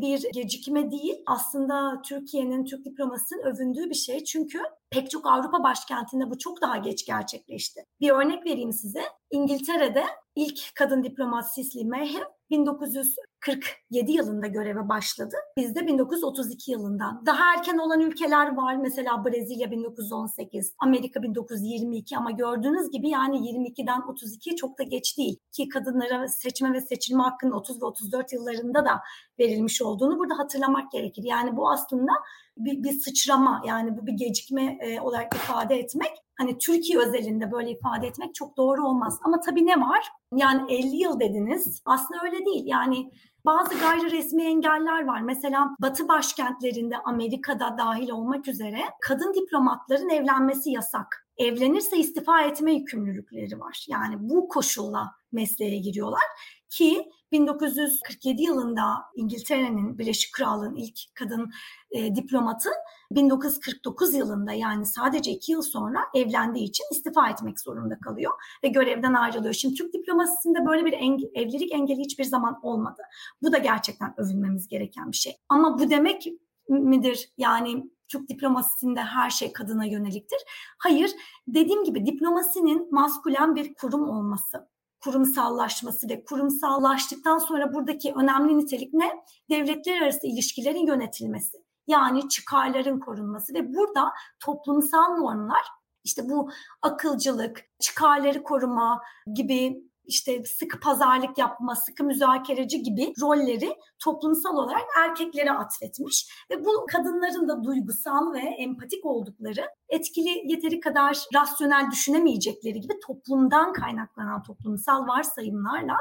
bir 0.00 0.30
gecikme 0.32 0.90
değil. 0.90 1.22
Aslında 1.26 2.02
Türkiye'nin, 2.02 2.64
Türk 2.64 2.84
diplomasının 2.84 3.42
övündüğü 3.42 3.90
bir 3.90 3.94
şey. 3.94 4.24
Çünkü 4.24 4.58
pek 4.90 5.10
çok 5.10 5.26
Avrupa 5.26 5.62
başkentinde 5.62 6.30
bu 6.30 6.38
çok 6.38 6.62
daha 6.62 6.76
geç 6.76 7.06
gerçekleşti. 7.06 7.84
Bir 8.00 8.10
örnek 8.10 8.46
vereyim 8.46 8.72
size. 8.72 9.02
İngiltere'de 9.30 10.04
ilk 10.36 10.60
kadın 10.74 11.04
diplomat 11.04 11.54
Cicely 11.54 11.84
Mayhem 11.84 12.24
1947 12.50 14.12
yılında 14.12 14.46
göreve 14.46 14.88
başladı. 14.88 15.36
Bizde 15.56 15.86
1932 15.86 16.72
yılından. 16.72 17.22
Daha 17.26 17.54
erken 17.56 17.78
olan 17.78 18.00
ülkeler 18.00 18.56
var. 18.56 18.76
Mesela 18.76 19.24
Brezilya 19.24 19.70
1918, 19.70 20.74
Amerika 20.78 21.22
1922 21.22 22.16
ama 22.16 22.30
gördüğünüz 22.30 22.90
gibi 22.90 23.08
yani 23.08 23.36
22'den 23.36 24.00
32 24.08 24.56
çok 24.56 24.78
da 24.78 24.82
geç 24.82 25.18
değil. 25.18 25.38
Ki 25.52 25.68
kadınlara 25.68 26.28
seçme 26.28 26.72
ve 26.72 26.80
seçilme 26.80 27.22
hakkının 27.22 27.52
30 27.52 27.82
ve 27.82 27.86
34 27.86 28.32
yıllarında 28.32 28.84
da 28.84 29.00
verilmiş 29.38 29.82
olduğunu 29.82 30.18
burada 30.18 30.38
hatırlamak 30.38 30.92
gerekir. 30.92 31.22
Yani 31.24 31.56
bu 31.56 31.70
aslında 31.70 32.12
bir, 32.56 32.82
bir 32.82 32.92
sıçrama 32.92 33.62
yani 33.66 33.98
bu 33.98 34.06
bir 34.06 34.12
gecikme 34.12 34.78
e, 34.80 35.00
olarak 35.00 35.34
ifade 35.34 35.74
etmek 35.74 36.12
hani 36.40 36.58
Türkiye 36.58 36.98
özelinde 36.98 37.52
böyle 37.52 37.70
ifade 37.70 38.06
etmek 38.06 38.34
çok 38.34 38.56
doğru 38.56 38.86
olmaz. 38.86 39.18
Ama 39.24 39.40
tabii 39.40 39.66
ne 39.66 39.80
var? 39.80 40.08
Yani 40.36 40.72
50 40.72 40.96
yıl 40.96 41.20
dediniz. 41.20 41.82
Aslında 41.84 42.20
öyle 42.24 42.46
değil. 42.46 42.62
Yani 42.66 43.10
bazı 43.44 43.78
gayri 43.78 44.10
resmi 44.10 44.42
engeller 44.42 45.06
var. 45.06 45.20
Mesela 45.20 45.70
Batı 45.82 46.08
başkentlerinde 46.08 46.98
Amerika'da 46.98 47.78
dahil 47.78 48.10
olmak 48.10 48.48
üzere 48.48 48.80
kadın 49.00 49.34
diplomatların 49.34 50.08
evlenmesi 50.08 50.70
yasak. 50.70 51.26
Evlenirse 51.38 51.96
istifa 51.96 52.42
etme 52.42 52.72
yükümlülükleri 52.72 53.60
var. 53.60 53.86
Yani 53.88 54.14
bu 54.18 54.48
koşulla 54.48 55.12
mesleğe 55.32 55.78
giriyorlar 55.78 56.22
ki 56.70 57.10
1947 57.32 58.42
yılında 58.42 58.84
İngiltere'nin 59.14 59.98
Birleşik 59.98 60.34
Krallığı'nın 60.34 60.76
ilk 60.76 60.98
kadın 61.14 61.50
e, 61.90 62.14
diplomatı 62.14 62.70
1949 63.10 64.14
yılında 64.14 64.52
yani 64.52 64.86
sadece 64.86 65.30
iki 65.30 65.52
yıl 65.52 65.62
sonra 65.62 65.98
evlendiği 66.14 66.68
için 66.68 66.84
istifa 66.92 67.30
etmek 67.30 67.60
zorunda 67.60 67.98
kalıyor 67.98 68.32
ve 68.64 68.68
görevden 68.68 69.14
ayrılıyor. 69.14 69.54
Şimdi 69.54 69.74
Türk 69.74 69.94
diplomasisinde 69.94 70.66
böyle 70.66 70.84
bir 70.84 70.92
enge- 70.92 71.30
evlilik 71.34 71.72
engeli 71.72 72.00
hiçbir 72.00 72.24
zaman 72.24 72.60
olmadı. 72.62 73.02
Bu 73.42 73.52
da 73.52 73.58
gerçekten 73.58 74.14
övülmemiz 74.16 74.68
gereken 74.68 75.12
bir 75.12 75.16
şey. 75.16 75.36
Ama 75.48 75.78
bu 75.78 75.90
demek 75.90 76.26
midir 76.68 77.32
yani 77.38 77.90
Türk 78.08 78.28
diplomasisinde 78.28 79.00
her 79.00 79.30
şey 79.30 79.52
kadına 79.52 79.84
yöneliktir. 79.84 80.38
Hayır, 80.78 81.10
dediğim 81.48 81.84
gibi 81.84 82.06
diplomasinin 82.06 82.94
maskülen 82.94 83.56
bir 83.56 83.74
kurum 83.74 84.08
olması, 84.08 84.68
kurumsallaşması 85.00 86.08
ve 86.08 86.24
kurumsallaştıktan 86.24 87.38
sonra 87.38 87.74
buradaki 87.74 88.12
önemli 88.12 88.58
nitelik 88.58 88.94
ne? 88.94 89.10
Devletler 89.50 90.02
arası 90.02 90.26
ilişkilerin 90.26 90.86
yönetilmesi. 90.86 91.69
Yani 91.90 92.28
çıkarların 92.28 93.00
korunması 93.00 93.54
ve 93.54 93.74
burada 93.74 94.12
toplumsal 94.40 95.16
normlar 95.16 95.62
işte 96.04 96.28
bu 96.28 96.50
akılcılık, 96.82 97.60
çıkarları 97.80 98.42
koruma 98.42 99.00
gibi 99.34 99.90
işte 100.04 100.44
sıkı 100.44 100.80
pazarlık 100.80 101.38
yapma, 101.38 101.76
sıkı 101.76 102.04
müzakereci 102.04 102.82
gibi 102.82 103.12
rolleri 103.20 103.76
toplumsal 104.04 104.56
olarak 104.56 104.82
erkeklere 104.98 105.52
atfetmiş 105.52 106.28
ve 106.50 106.64
bu 106.64 106.86
kadınların 106.92 107.48
da 107.48 107.64
duygusal 107.64 108.32
ve 108.32 108.40
empatik 108.40 109.04
oldukları, 109.04 109.66
etkili 109.88 110.52
yeteri 110.52 110.80
kadar 110.80 111.18
rasyonel 111.34 111.90
düşünemeyecekleri 111.90 112.80
gibi 112.80 112.94
toplumdan 113.06 113.72
kaynaklanan 113.72 114.42
toplumsal 114.42 115.06
varsayımlarla 115.06 115.96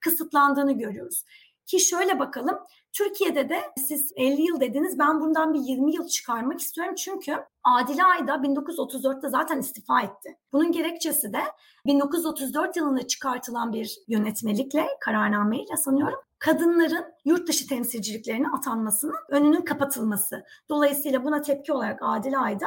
kısıtlandığını 0.00 0.78
görüyoruz. 0.78 1.24
Ki 1.70 1.80
şöyle 1.80 2.18
bakalım 2.18 2.58
Türkiye'de 2.92 3.48
de 3.48 3.60
siz 3.88 4.12
50 4.16 4.42
yıl 4.42 4.60
dediniz 4.60 4.98
ben 4.98 5.20
bundan 5.20 5.54
bir 5.54 5.60
20 5.60 5.94
yıl 5.94 6.08
çıkarmak 6.08 6.60
istiyorum 6.60 6.94
çünkü 6.94 7.36
Adile 7.64 8.04
Ayda 8.04 8.34
1934'te 8.34 9.28
zaten 9.28 9.58
istifa 9.58 10.00
etti. 10.00 10.36
Bunun 10.52 10.72
gerekçesi 10.72 11.32
de 11.32 11.40
1934 11.86 12.76
yılında 12.76 13.06
çıkartılan 13.06 13.72
bir 13.72 13.98
yönetmelikle, 14.08 14.86
kararnameyle 15.00 15.76
sanıyorum 15.76 16.18
kadınların 16.40 17.04
yurt 17.24 17.48
dışı 17.48 17.66
temsilciliklerine 17.66 18.48
atanmasının 18.48 19.16
önünün 19.28 19.60
kapatılması. 19.60 20.44
Dolayısıyla 20.68 21.24
buna 21.24 21.42
tepki 21.42 21.72
olarak 21.72 21.98
Adile 22.02 22.38
Ayda 22.38 22.66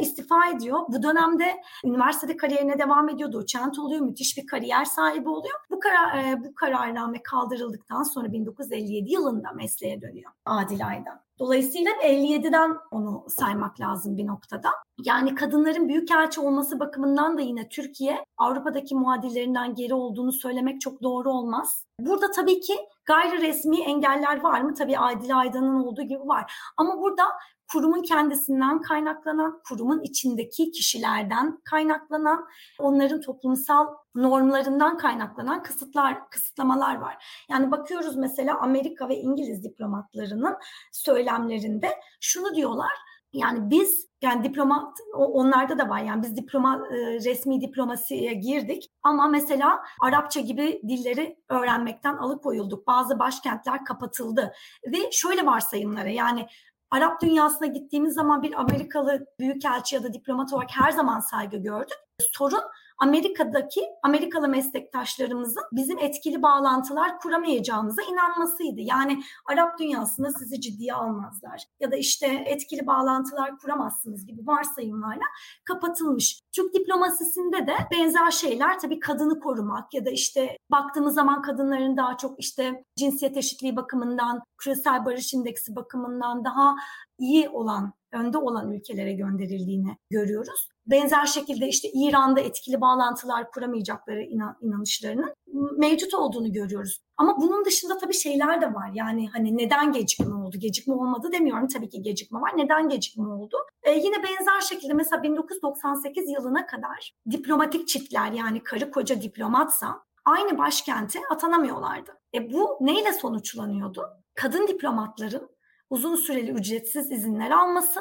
istifa 0.00 0.48
ediyor. 0.48 0.80
Bu 0.88 1.02
dönemde 1.02 1.62
üniversitede 1.84 2.36
kariyerine 2.36 2.78
devam 2.78 3.08
ediyor, 3.08 3.32
doçent 3.32 3.78
oluyor, 3.78 4.00
müthiş 4.00 4.36
bir 4.36 4.46
kariyer 4.46 4.84
sahibi 4.84 5.28
oluyor. 5.28 5.54
Bu 5.70 5.80
karar 5.80 6.24
e, 6.24 6.44
bu 6.44 6.54
kararname 6.54 7.22
kaldırıldıktan 7.22 8.02
sonra 8.02 8.32
1957 8.32 9.12
yılında 9.12 9.52
mesleğe 9.52 10.00
dönüyor 10.00 10.32
Adil 10.44 10.86
Aydan. 10.86 11.20
Dolayısıyla 11.38 11.90
57'den 11.90 12.76
onu 12.90 13.24
saymak 13.28 13.80
lazım 13.80 14.16
bir 14.16 14.26
noktada. 14.26 14.70
Yani 15.04 15.34
kadınların 15.34 15.88
büyükelçi 15.88 16.40
olması 16.40 16.80
bakımından 16.80 17.38
da 17.38 17.40
yine 17.40 17.68
Türkiye 17.68 18.24
Avrupa'daki 18.38 18.94
muadillerinden 18.94 19.74
geri 19.74 19.94
olduğunu 19.94 20.32
söylemek 20.32 20.80
çok 20.80 21.02
doğru 21.02 21.30
olmaz. 21.30 21.86
Burada 22.00 22.30
tabii 22.30 22.60
ki 22.60 22.74
gayri 23.04 23.42
resmi 23.42 23.80
engeller 23.80 24.40
var 24.40 24.60
mı? 24.60 24.74
Tabii 24.74 24.98
Adil 24.98 25.38
Aydan'ın 25.38 25.84
olduğu 25.84 26.02
gibi 26.02 26.28
var. 26.28 26.52
Ama 26.76 27.00
burada 27.00 27.24
kurumun 27.72 28.02
kendisinden 28.02 28.80
kaynaklanan, 28.80 29.60
kurumun 29.68 30.00
içindeki 30.02 30.70
kişilerden 30.70 31.60
kaynaklanan, 31.64 32.46
onların 32.78 33.20
toplumsal 33.20 33.86
normlarından 34.14 34.98
kaynaklanan 34.98 35.62
kısıtlar, 35.62 36.30
kısıtlamalar 36.30 36.96
var. 36.96 37.44
Yani 37.50 37.70
bakıyoruz 37.70 38.16
mesela 38.16 38.58
Amerika 38.58 39.08
ve 39.08 39.16
İngiliz 39.16 39.64
diplomatlarının 39.64 40.56
söylemlerinde 40.92 41.88
şunu 42.20 42.54
diyorlar. 42.54 42.92
Yani 43.32 43.70
biz 43.70 44.10
yani 44.22 44.44
diplomat 44.44 44.98
onlarda 45.14 45.78
da 45.78 45.88
var 45.88 46.02
yani 46.02 46.22
biz 46.22 46.36
diploma 46.36 46.76
e, 46.76 46.96
resmi 47.24 47.60
diplomasiye 47.60 48.32
girdik 48.32 48.90
ama 49.02 49.28
mesela 49.28 49.82
Arapça 50.02 50.40
gibi 50.40 50.80
dilleri 50.88 51.36
öğrenmekten 51.48 52.16
alıkoyulduk. 52.16 52.86
Bazı 52.86 53.18
başkentler 53.18 53.84
kapatıldı 53.84 54.52
ve 54.86 55.12
şöyle 55.12 55.46
varsayımlara 55.46 56.08
yani 56.08 56.46
Arap 56.90 57.22
dünyasına 57.22 57.66
gittiğimiz 57.66 58.14
zaman 58.14 58.42
bir 58.42 58.60
Amerikalı 58.60 59.26
büyükelçi 59.38 59.94
ya 59.94 60.02
da 60.02 60.12
diplomat 60.12 60.52
olarak 60.52 60.70
her 60.72 60.90
zaman 60.90 61.20
saygı 61.20 61.56
gördük. 61.56 61.98
Sorun 62.32 62.62
Amerika'daki 63.00 63.80
Amerikalı 64.02 64.48
meslektaşlarımızın 64.48 65.62
bizim 65.72 65.98
etkili 65.98 66.42
bağlantılar 66.42 67.18
kuramayacağımıza 67.18 68.02
inanmasıydı. 68.02 68.80
Yani 68.80 69.22
Arap 69.46 69.78
dünyasında 69.78 70.30
sizi 70.30 70.60
ciddiye 70.60 70.94
almazlar 70.94 71.64
ya 71.80 71.92
da 71.92 71.96
işte 71.96 72.26
etkili 72.46 72.86
bağlantılar 72.86 73.58
kuramazsınız 73.58 74.26
gibi 74.26 74.46
varsayımlarla 74.46 75.24
kapatılmış. 75.64 76.40
Türk 76.52 76.74
diplomasisinde 76.74 77.66
de 77.66 77.74
benzer 77.92 78.30
şeyler 78.30 78.78
tabii 78.78 79.00
kadını 79.00 79.40
korumak 79.40 79.94
ya 79.94 80.04
da 80.04 80.10
işte 80.10 80.56
baktığımız 80.70 81.14
zaman 81.14 81.42
kadınların 81.42 81.96
daha 81.96 82.16
çok 82.16 82.40
işte 82.40 82.84
cinsiyet 82.96 83.36
eşitliği 83.36 83.76
bakımından, 83.76 84.42
küresel 84.58 85.04
barış 85.04 85.34
indeksi 85.34 85.76
bakımından 85.76 86.44
daha 86.44 86.76
iyi 87.18 87.48
olan, 87.48 87.92
önde 88.12 88.38
olan 88.38 88.72
ülkelere 88.72 89.12
gönderildiğini 89.12 89.96
görüyoruz. 90.10 90.68
Benzer 90.90 91.26
şekilde 91.26 91.68
işte 91.68 91.88
İran'da 91.94 92.40
etkili 92.40 92.80
bağlantılar 92.80 93.50
kuramayacakları 93.50 94.22
inan, 94.22 94.56
inanışlarının 94.60 95.34
mevcut 95.76 96.14
olduğunu 96.14 96.52
görüyoruz. 96.52 97.00
Ama 97.16 97.40
bunun 97.40 97.64
dışında 97.64 97.98
tabii 97.98 98.14
şeyler 98.14 98.60
de 98.60 98.74
var. 98.74 98.90
Yani 98.94 99.28
hani 99.28 99.56
neden 99.56 99.92
gecikme 99.92 100.34
oldu? 100.34 100.56
Gecikme 100.58 100.94
olmadı 100.94 101.28
demiyorum. 101.32 101.68
Tabii 101.68 101.88
ki 101.88 102.02
gecikme 102.02 102.40
var. 102.40 102.52
Neden 102.56 102.88
gecikme 102.88 103.28
oldu? 103.28 103.56
Ee, 103.82 103.90
yine 103.90 104.22
benzer 104.22 104.60
şekilde 104.60 104.92
mesela 104.92 105.22
1998 105.22 106.30
yılına 106.30 106.66
kadar 106.66 107.14
diplomatik 107.30 107.88
çiftler 107.88 108.32
yani 108.32 108.62
karı 108.62 108.90
koca 108.90 109.22
diplomatsa 109.22 110.02
aynı 110.24 110.58
başkente 110.58 111.18
atanamıyorlardı. 111.30 112.10
E 112.34 112.52
bu 112.52 112.78
neyle 112.80 113.12
sonuçlanıyordu? 113.12 114.06
Kadın 114.34 114.66
diplomatların 114.66 115.50
uzun 115.90 116.16
süreli 116.16 116.50
ücretsiz 116.50 117.12
izinler 117.12 117.50
alması 117.50 118.00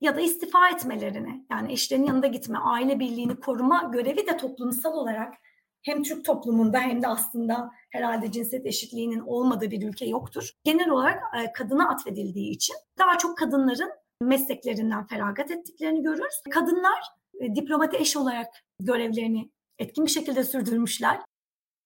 ya 0.00 0.16
da 0.16 0.20
istifa 0.20 0.68
etmelerini 0.68 1.46
yani 1.50 1.72
eşlerinin 1.72 2.06
yanında 2.06 2.26
gitme, 2.26 2.58
aile 2.58 3.00
birliğini 3.00 3.36
koruma 3.36 3.90
görevi 3.92 4.26
de 4.26 4.36
toplumsal 4.36 4.92
olarak 4.92 5.34
hem 5.82 6.02
Türk 6.02 6.24
toplumunda 6.24 6.80
hem 6.80 7.02
de 7.02 7.08
aslında 7.08 7.70
herhalde 7.90 8.32
cinsiyet 8.32 8.66
eşitliğinin 8.66 9.20
olmadığı 9.20 9.70
bir 9.70 9.88
ülke 9.88 10.06
yoktur. 10.06 10.50
Genel 10.64 10.90
olarak 10.90 11.22
e, 11.38 11.52
kadına 11.52 11.88
atfedildiği 11.88 12.50
için 12.50 12.76
daha 12.98 13.18
çok 13.18 13.38
kadınların 13.38 13.90
mesleklerinden 14.20 15.06
feragat 15.06 15.50
ettiklerini 15.50 16.02
görürüz. 16.02 16.42
Kadınlar 16.50 17.00
e, 17.40 17.54
diplomati 17.54 17.96
eş 17.96 18.16
olarak 18.16 18.46
görevlerini 18.80 19.50
etkin 19.78 20.06
bir 20.06 20.10
şekilde 20.10 20.44
sürdürmüşler. 20.44 21.20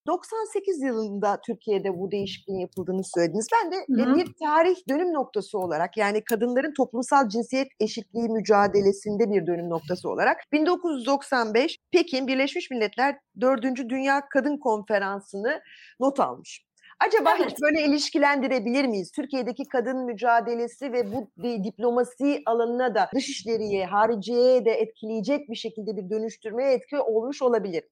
98 0.07 0.83
yılında 0.83 1.41
Türkiye'de 1.47 1.99
bu 1.99 2.11
değişikliğin 2.11 2.61
yapıldığını 2.61 3.05
söylediniz. 3.05 3.47
Ben 3.55 3.73
de 3.73 3.77
Hı-hı. 3.77 4.17
bir 4.17 4.29
tarih 4.45 4.77
dönüm 4.89 5.13
noktası 5.13 5.59
olarak 5.59 5.97
yani 5.97 6.25
kadınların 6.25 6.75
toplumsal 6.75 7.29
cinsiyet 7.29 7.69
eşitliği 7.81 8.29
mücadelesinde 8.29 9.31
bir 9.31 9.47
dönüm 9.47 9.71
noktası 9.71 10.11
olarak 10.11 10.37
1995 10.53 11.79
Pekin 11.93 12.27
Birleşmiş 12.27 12.71
Milletler 12.71 13.17
4. 13.41 13.63
Dünya 13.63 14.23
Kadın 14.29 14.59
Konferansı'nı 14.59 15.61
not 16.01 16.21
almış. 16.21 16.65
Acaba 17.07 17.35
evet. 17.39 17.51
hiç 17.51 17.63
böyle 17.63 17.87
ilişkilendirebilir 17.87 18.85
miyiz? 18.85 19.13
Türkiye'deki 19.13 19.65
kadın 19.69 20.05
mücadelesi 20.05 20.93
ve 20.93 21.13
bu 21.13 21.31
diplomasi 21.65 22.43
alanına 22.47 22.95
da 22.95 23.11
dışişleriye, 23.15 23.87
hariciyeye 23.87 24.65
de 24.65 24.71
etkileyecek 24.71 25.49
bir 25.49 25.57
şekilde 25.57 25.97
bir 25.97 26.11
dönüştürmeye 26.11 26.73
etki 26.73 26.99
olmuş 26.99 27.43
olabilir. 27.43 27.85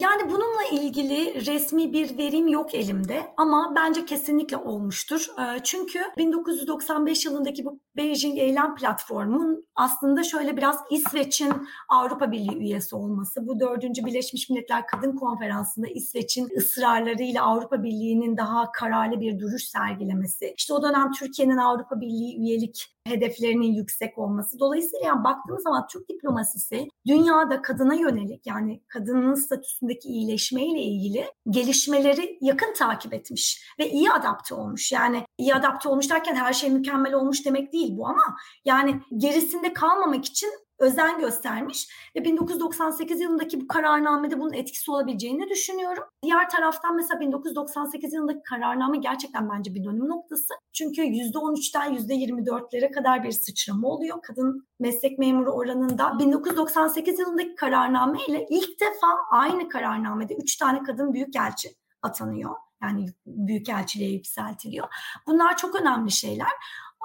Yani 0.00 0.30
bununla 0.30 0.82
ilgili 0.82 1.46
resmi 1.46 1.92
bir 1.92 2.18
verim 2.18 2.48
yok 2.48 2.74
elimde 2.74 3.22
ama 3.36 3.72
bence 3.76 4.04
kesinlikle 4.04 4.56
olmuştur. 4.56 5.26
Ee, 5.40 5.60
çünkü 5.64 6.00
1995 6.16 7.24
yılındaki 7.24 7.64
bu 7.64 7.80
Beijing 7.96 8.38
Eylem 8.38 8.74
Platformu'nun 8.74 9.66
aslında 9.74 10.22
şöyle 10.22 10.56
biraz 10.56 10.76
İsveç'in 10.90 11.52
Avrupa 11.88 12.32
Birliği 12.32 12.58
üyesi 12.58 12.96
olması, 12.96 13.46
bu 13.46 13.60
dördüncü 13.60 14.04
Birleşmiş 14.04 14.50
Milletler 14.50 14.86
Kadın 14.86 15.16
Konferansı'nda 15.16 15.86
İsveç'in 15.86 16.48
ısrarlarıyla 16.56 17.42
Avrupa 17.44 17.82
Birliği'nin 17.82 18.36
daha 18.36 18.72
kararlı 18.72 19.20
bir 19.20 19.38
duruş 19.40 19.64
sergilemesi, 19.64 20.54
işte 20.56 20.74
o 20.74 20.82
dönem 20.82 21.12
Türkiye'nin 21.12 21.56
Avrupa 21.56 22.00
Birliği 22.00 22.38
üyelik 22.40 22.98
hedeflerinin 23.08 23.72
yüksek 23.72 24.18
olması. 24.18 24.58
Dolayısıyla 24.58 25.06
yani 25.06 25.24
baktığımız 25.24 25.62
zaman 25.62 25.86
Türk 25.86 26.08
diplomasisi 26.08 26.88
dünyada 27.06 27.62
kadına 27.62 27.94
yönelik 27.94 28.46
yani 28.46 28.82
kadının 28.88 29.34
statüsündeki 29.88 30.08
iyileşmeyle 30.08 30.80
ilgili 30.82 31.30
gelişmeleri 31.50 32.38
yakın 32.40 32.74
takip 32.74 33.14
etmiş 33.14 33.72
ve 33.78 33.90
iyi 33.90 34.10
adapte 34.10 34.54
olmuş. 34.54 34.92
Yani 34.92 35.24
iyi 35.38 35.54
adapte 35.54 35.88
olmuş 35.88 36.10
derken 36.10 36.34
her 36.34 36.52
şey 36.52 36.70
mükemmel 36.70 37.14
olmuş 37.14 37.46
demek 37.46 37.72
değil 37.72 37.96
bu 37.96 38.08
ama 38.08 38.36
yani 38.64 39.00
gerisinde 39.16 39.72
kalmamak 39.72 40.24
için 40.24 40.50
özen 40.78 41.20
göstermiş 41.20 41.88
ve 42.16 42.24
1998 42.24 43.20
yılındaki 43.20 43.60
bu 43.60 43.66
kararnamede 43.66 44.40
bunun 44.40 44.52
etkisi 44.52 44.90
olabileceğini 44.90 45.48
düşünüyorum. 45.48 46.04
Diğer 46.22 46.50
taraftan 46.50 46.96
mesela 46.96 47.20
1998 47.20 48.12
yılındaki 48.12 48.42
kararname 48.42 48.98
gerçekten 48.98 49.50
bence 49.50 49.74
bir 49.74 49.84
dönüm 49.84 50.08
noktası. 50.08 50.54
Çünkü 50.72 51.02
%13'ten 51.02 51.96
%24'lere 51.96 52.92
kadar 52.92 53.24
bir 53.24 53.32
sıçrama 53.32 53.88
oluyor 53.88 54.22
kadın 54.22 54.66
meslek 54.80 55.18
memuru 55.18 55.52
oranında. 55.52 56.18
1998 56.18 57.18
yılındaki 57.18 57.54
kararname 57.54 58.18
ile 58.28 58.46
ilk 58.50 58.80
defa 58.80 59.06
aynı 59.30 59.68
kararnamede 59.68 60.34
3 60.34 60.56
tane 60.56 60.82
kadın 60.82 61.14
büyükelçi 61.14 61.68
atanıyor. 62.02 62.50
Yani 62.82 63.06
büyükelçiliğe 63.26 64.10
yükseltiliyor. 64.10 64.88
Bunlar 65.26 65.56
çok 65.56 65.80
önemli 65.80 66.10
şeyler. 66.10 66.50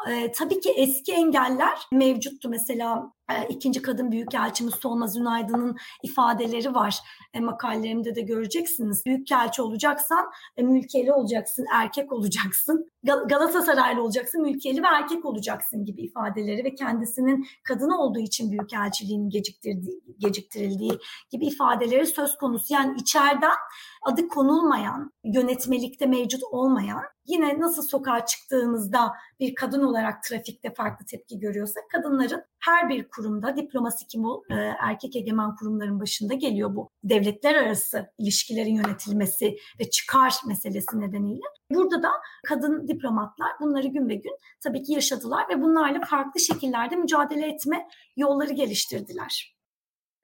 E, 0.09 0.31
tabii 0.31 0.59
ki 0.59 0.69
eski 0.69 1.13
engeller 1.13 1.79
mevcuttu. 1.91 2.49
Mesela 2.49 3.11
ikinci 3.49 3.81
kadın 3.81 4.11
büyükelçimiz 4.11 4.75
Solmaz 4.75 5.17
Ünaydın'ın 5.17 5.77
ifadeleri 6.03 6.75
var. 6.75 6.97
E, 7.33 7.39
makalelerimde 7.39 8.15
de 8.15 8.21
göreceksiniz. 8.21 9.05
Büyükelçi 9.05 9.61
olacaksan 9.61 10.25
e, 10.57 10.63
mülkiyeli 10.63 11.13
olacaksın, 11.13 11.65
erkek 11.73 12.11
olacaksın. 12.11 12.91
Gal- 13.03 13.27
Galatasaraylı 13.27 14.03
olacaksın, 14.03 14.41
mülkiyeli 14.41 14.83
ve 14.83 14.87
erkek 14.87 15.25
olacaksın 15.25 15.85
gibi 15.85 16.01
ifadeleri 16.01 16.63
ve 16.63 16.75
kendisinin 16.75 17.47
kadın 17.63 17.89
olduğu 17.89 18.19
için 18.19 18.51
büyükelçiliğinin 18.51 19.29
geciktirdiği, 19.29 20.01
geciktirildiği 20.17 20.99
gibi 21.31 21.45
ifadeleri 21.45 22.05
söz 22.05 22.37
konusu. 22.37 22.73
Yani 22.73 22.95
içeriden 23.01 23.53
adı 24.01 24.27
konulmayan, 24.27 25.11
yönetmelikte 25.23 26.05
mevcut 26.05 26.43
olmayan, 26.43 27.03
yine 27.25 27.59
nasıl 27.59 27.81
sokağa 27.81 28.25
çıktığımızda 28.25 29.13
bir 29.39 29.55
kadın 29.55 29.83
olarak 29.83 30.23
trafikte 30.23 30.73
farklı 30.73 31.05
tepki 31.05 31.39
görüyorsak 31.39 31.83
kadınların 31.91 32.43
her 32.65 32.89
bir 32.89 33.09
kurumda 33.09 33.57
diplomasi 33.57 34.07
kim 34.07 34.25
ol, 34.25 34.43
e, 34.51 34.53
erkek 34.79 35.15
egemen 35.15 35.55
kurumların 35.55 35.99
başında 35.99 36.33
geliyor 36.33 36.75
bu 36.75 36.89
devletler 37.03 37.55
arası 37.55 38.11
ilişkilerin 38.17 38.75
yönetilmesi 38.75 39.57
ve 39.79 39.89
çıkar 39.89 40.33
meselesi 40.47 40.99
nedeniyle. 40.99 41.43
Burada 41.71 42.03
da 42.03 42.11
kadın 42.47 42.87
diplomatlar 42.87 43.51
bunları 43.61 43.87
gün 43.87 44.09
be 44.09 44.15
gün 44.15 44.37
tabii 44.63 44.83
ki 44.83 44.93
yaşadılar 44.93 45.49
ve 45.49 45.61
bunlarla 45.61 46.01
farklı 46.05 46.39
şekillerde 46.39 46.95
mücadele 46.95 47.47
etme 47.47 47.87
yolları 48.17 48.53
geliştirdiler. 48.53 49.57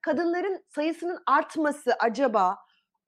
Kadınların 0.02 0.64
sayısının 0.76 1.20
artması 1.28 1.94
acaba 2.00 2.58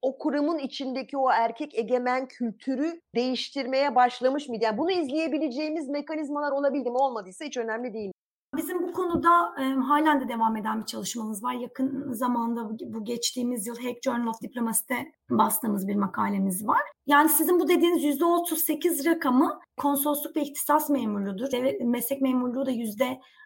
o 0.02 0.18
kurumun 0.18 0.58
içindeki 0.58 1.16
o 1.16 1.30
erkek 1.30 1.78
egemen 1.78 2.28
kültürü 2.28 3.00
değiştirmeye 3.14 3.94
başlamış 3.94 4.48
mıydı? 4.48 4.64
Yani 4.64 4.78
bunu 4.78 4.90
izleyebileceğimiz 4.90 5.88
mekanizmalar 5.88 6.52
olabildi 6.52 6.90
mi 6.90 6.96
olmadıysa 6.96 7.44
hiç 7.44 7.56
önemli 7.56 7.94
değil. 7.94 8.12
Bizim 8.56 8.82
bu 8.82 8.92
konuda 8.92 9.54
e, 9.60 9.62
halen 9.62 10.20
de 10.20 10.28
devam 10.28 10.56
eden 10.56 10.80
bir 10.80 10.86
çalışmamız 10.86 11.44
var. 11.44 11.54
Yakın 11.54 12.12
zamanda 12.12 12.70
bu 12.70 13.04
geçtiğimiz 13.04 13.66
yıl 13.66 13.76
Hague 13.76 14.00
Journal 14.04 14.26
of 14.26 14.42
Diplomacy'de 14.42 15.12
bastığımız 15.30 15.88
bir 15.88 15.96
makalemiz 15.96 16.66
var. 16.66 16.80
Yani 17.06 17.28
sizin 17.28 17.60
bu 17.60 17.68
dediğiniz 17.68 18.04
%38 18.04 19.06
rakamı 19.06 19.60
konsolosluk 19.76 20.36
ve 20.36 20.42
ihtisas 20.42 20.90
memurluğudur. 20.90 21.50
Devlet, 21.50 21.80
meslek 21.80 22.22
memurluğu 22.22 22.66
da 22.66 22.70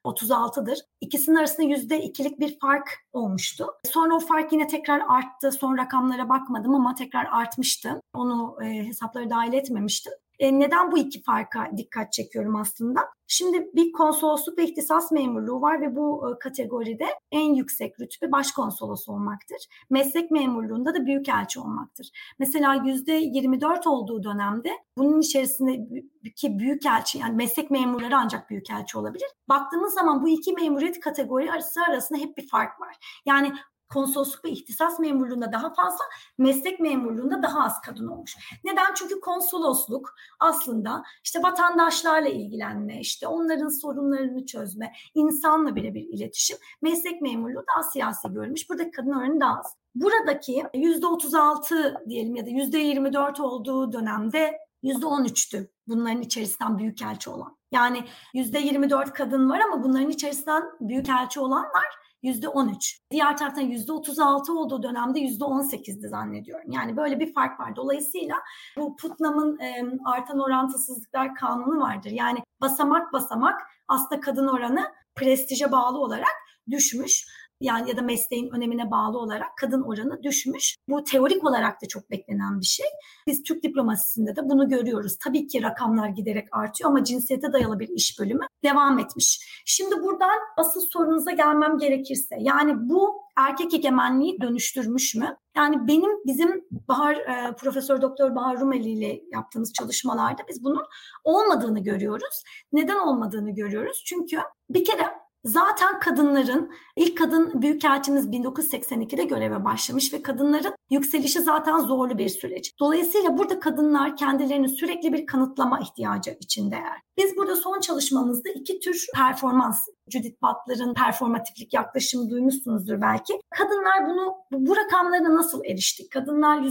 %36'dır. 0.05 0.79
İkisinin 1.01 1.37
arasında 1.37 1.67
%2'lik 1.67 2.41
bir 2.41 2.59
fark 2.59 2.89
olmuştu. 3.13 3.67
Sonra 3.85 4.15
o 4.15 4.21
fark 4.21 4.53
yine 4.53 4.67
tekrar 4.67 5.03
arttı. 5.09 5.53
Son 5.53 5.79
rakamlara 5.79 6.29
bakmadım 6.29 6.75
ama 6.75 6.95
tekrar 6.95 7.25
artmıştı. 7.25 8.01
Onu 8.15 8.57
e, 8.63 8.87
hesaplara 8.87 9.31
dahil 9.31 9.53
etmemiştim. 9.53 10.13
E, 10.39 10.59
neden 10.59 10.93
bu 10.93 10.99
iki 10.99 11.23
farka 11.23 11.71
dikkat 11.77 12.13
çekiyorum 12.13 12.57
aslında? 12.57 13.16
Şimdi 13.29 13.71
bir 13.75 13.93
konsolosluk 13.93 14.59
ve 14.59 14.65
ihtisas 14.65 15.13
memurluğu 15.13 15.61
var 15.61 15.81
ve 15.81 15.97
bu 15.97 16.31
e, 16.31 16.39
kategoride 16.39 17.07
en 17.33 17.55
yüksek 17.55 18.01
rütbe 18.01 18.33
başkonsolos 18.33 19.09
olmaktır. 19.09 19.67
Meslek 19.91 20.31
memurluğunda 20.31 20.95
da 20.95 21.07
büyükelçi 21.07 21.61
olmaktır. 21.61 22.11
Mesela 22.39 22.77
%24 22.77 23.89
olduğu 23.89 24.23
dönemde 24.23 24.71
bunun 24.99 25.21
içerisindeki 25.21 26.59
büyükelçi 26.59 27.19
yani 27.19 27.37
meslek 27.37 27.71
memurları 27.71 28.17
ancak 28.17 28.51
büyükelçi 28.51 28.99
olabilir. 28.99 29.29
Baktığımız 29.49 29.95
zaman 29.95 30.23
bu 30.23 30.29
iki 30.29 30.53
memuriyet 30.53 31.01
kategori 31.01 31.53
arası 31.53 31.81
arasında 31.89 32.19
hep 32.19 32.37
bir 32.37 32.49
fark 32.49 32.81
var. 32.81 32.97
Yani 33.27 33.53
konsolosluk 33.89 34.45
ve 34.45 34.51
ihtisas 34.51 34.99
memurluğunda 34.99 35.53
daha 35.53 35.75
fazla, 35.75 36.05
meslek 36.39 36.81
memurluğunda 36.81 37.43
daha 37.43 37.65
az 37.65 37.81
kadın 37.81 38.07
olmuş. 38.07 38.37
Neden? 38.65 38.95
Çünkü 38.95 39.21
konsolosluk 39.21 40.15
aslında 40.41 41.03
işte 41.25 41.43
vatandaşlarla 41.43 42.29
ilgilenme, 42.29 43.01
işte 43.01 43.27
onların 43.27 43.69
sorunlarını 43.69 44.47
çözme, 44.47 44.93
insanla 45.15 45.77
birebir 45.77 46.03
iletişim. 46.03 46.57
Meslek 46.83 47.23
memurluğu 47.23 47.65
daha 47.75 47.83
siyasi 47.83 48.29
görülmüş. 48.29 48.71
Burada 48.71 48.91
kadın 48.91 49.13
oranı 49.13 49.41
daha 49.41 49.59
az. 49.59 49.77
Buradaki 49.95 50.65
%36 50.75 52.09
diyelim 52.09 52.37
ya 52.37 52.47
da 52.47 52.51
%24 52.51 53.43
olduğu 53.43 53.93
dönemde 53.93 54.59
%13'tü 54.85 55.69
bunların 55.87 56.23
içerisinden 56.23 56.79
büyükelçi 56.79 57.31
olan. 57.31 57.57
Yani 57.73 58.05
%24 58.35 59.13
kadın 59.13 59.51
var 59.51 59.61
ama 59.61 59.85
bunların 59.85 60.11
içerisinden 60.11 60.65
büyükelçi 60.81 61.41
olanlar 61.41 62.06
%13. 62.27 62.99
Diğer 63.11 63.37
taraftan 63.37 63.65
%36 63.65 64.53
olduğu 64.53 64.83
dönemde 64.83 65.21
%18'di 65.21 66.09
zannediyorum. 66.09 66.71
Yani 66.71 66.97
böyle 66.97 67.21
bir 67.21 67.35
fark 67.35 67.61
var. 67.61 67.77
Dolayısıyla 67.77 68.37
bu 68.77 68.97
Putnam'ın 68.97 69.59
e, 69.59 69.83
artan 70.05 70.41
orantısızlıklar 70.41 71.35
kanunu 71.35 71.81
vardır. 71.81 72.11
Yani 72.11 72.39
basamak 72.61 73.13
basamak 73.13 73.61
aslında 73.89 74.21
kadın 74.21 74.49
oranı 74.49 74.93
prestije 75.15 75.73
bağlı 75.73 75.99
olarak 75.99 76.35
düşmüş 76.71 77.27
yani 77.61 77.91
ya 77.91 77.97
da 77.97 78.03
mesleğin 78.03 78.51
önemine 78.51 78.91
bağlı 78.91 79.19
olarak 79.19 79.57
kadın 79.61 79.83
oranı 79.83 80.23
düşmüş. 80.23 80.77
Bu 80.89 81.05
teorik 81.05 81.45
olarak 81.45 81.83
da 81.83 81.89
çok 81.89 82.11
beklenen 82.11 82.61
bir 82.61 82.67
şey. 82.67 82.87
Biz 83.27 83.43
Türk 83.43 83.63
diplomasisinde 83.63 84.37
de 84.37 84.49
bunu 84.49 84.69
görüyoruz. 84.69 85.19
Tabii 85.25 85.47
ki 85.47 85.63
rakamlar 85.63 86.09
giderek 86.09 86.49
artıyor 86.53 86.91
ama 86.91 87.05
cinsiyete 87.05 87.53
dayalı 87.53 87.79
bir 87.79 87.89
iş 87.89 88.21
bölümü 88.21 88.47
devam 88.65 88.99
etmiş. 88.99 89.63
Şimdi 89.65 90.03
buradan 90.03 90.39
asıl 90.57 90.81
sorunuza 90.81 91.31
gelmem 91.31 91.79
gerekirse 91.79 92.37
yani 92.41 92.89
bu 92.89 93.27
erkek 93.37 93.75
egemenliği 93.75 94.41
dönüştürmüş 94.41 95.15
mü? 95.15 95.37
Yani 95.57 95.89
benim 95.89 96.11
bizim 96.27 96.65
Bahar 96.89 97.17
e, 97.17 97.57
Profesör 97.57 98.03
Doktor 98.03 98.35
Bahar 98.35 98.61
Rumeli 98.61 98.91
ile 98.91 99.21
yaptığımız 99.33 99.73
çalışmalarda 99.73 100.43
biz 100.49 100.65
bunun 100.65 100.85
olmadığını 101.25 101.83
görüyoruz. 101.83 102.43
Neden 102.73 102.97
olmadığını 102.97 103.51
görüyoruz? 103.51 104.03
Çünkü 104.07 104.39
bir 104.71 104.85
kere 104.85 105.26
Zaten 105.47 106.01
kadınların 106.01 106.73
ilk 106.97 107.19
kadın 107.19 107.63
büyükelçimiz 107.63 108.27
1982'de 108.27 109.25
göreve 109.25 109.65
başlamış 109.65 110.13
ve 110.13 110.23
kadınların 110.23 110.75
yükselişi 110.91 111.41
zaten 111.41 111.79
zorlu 111.79 112.19
bir 112.19 112.29
süreç. 112.29 112.73
Dolayısıyla 112.81 113.39
burada 113.39 113.61
kadınlar 113.61 114.17
kendilerini 114.17 114.69
sürekli 114.69 115.13
bir 115.13 115.27
kanıtlama 115.27 115.81
ihtiyacı 115.81 116.37
içindeler. 116.41 117.01
Biz 117.19 117.37
burada 117.37 117.57
son 117.57 117.81
çalışmamızda 117.81 118.49
iki 118.49 118.81
tür 118.81 119.07
performans, 119.15 119.87
Judith 120.09 120.43
Butler'ın 120.43 120.95
performatiflik 120.95 121.75
yaklaşımı 121.75 122.31
duymuşsunuzdur 122.31 123.01
belki. 123.01 123.41
Kadınlar 123.51 124.07
bunu 124.07 124.35
bu 124.53 124.77
rakamlara 124.77 125.35
nasıl 125.35 125.65
erişti? 125.65 126.09
Kadınlar 126.09 126.63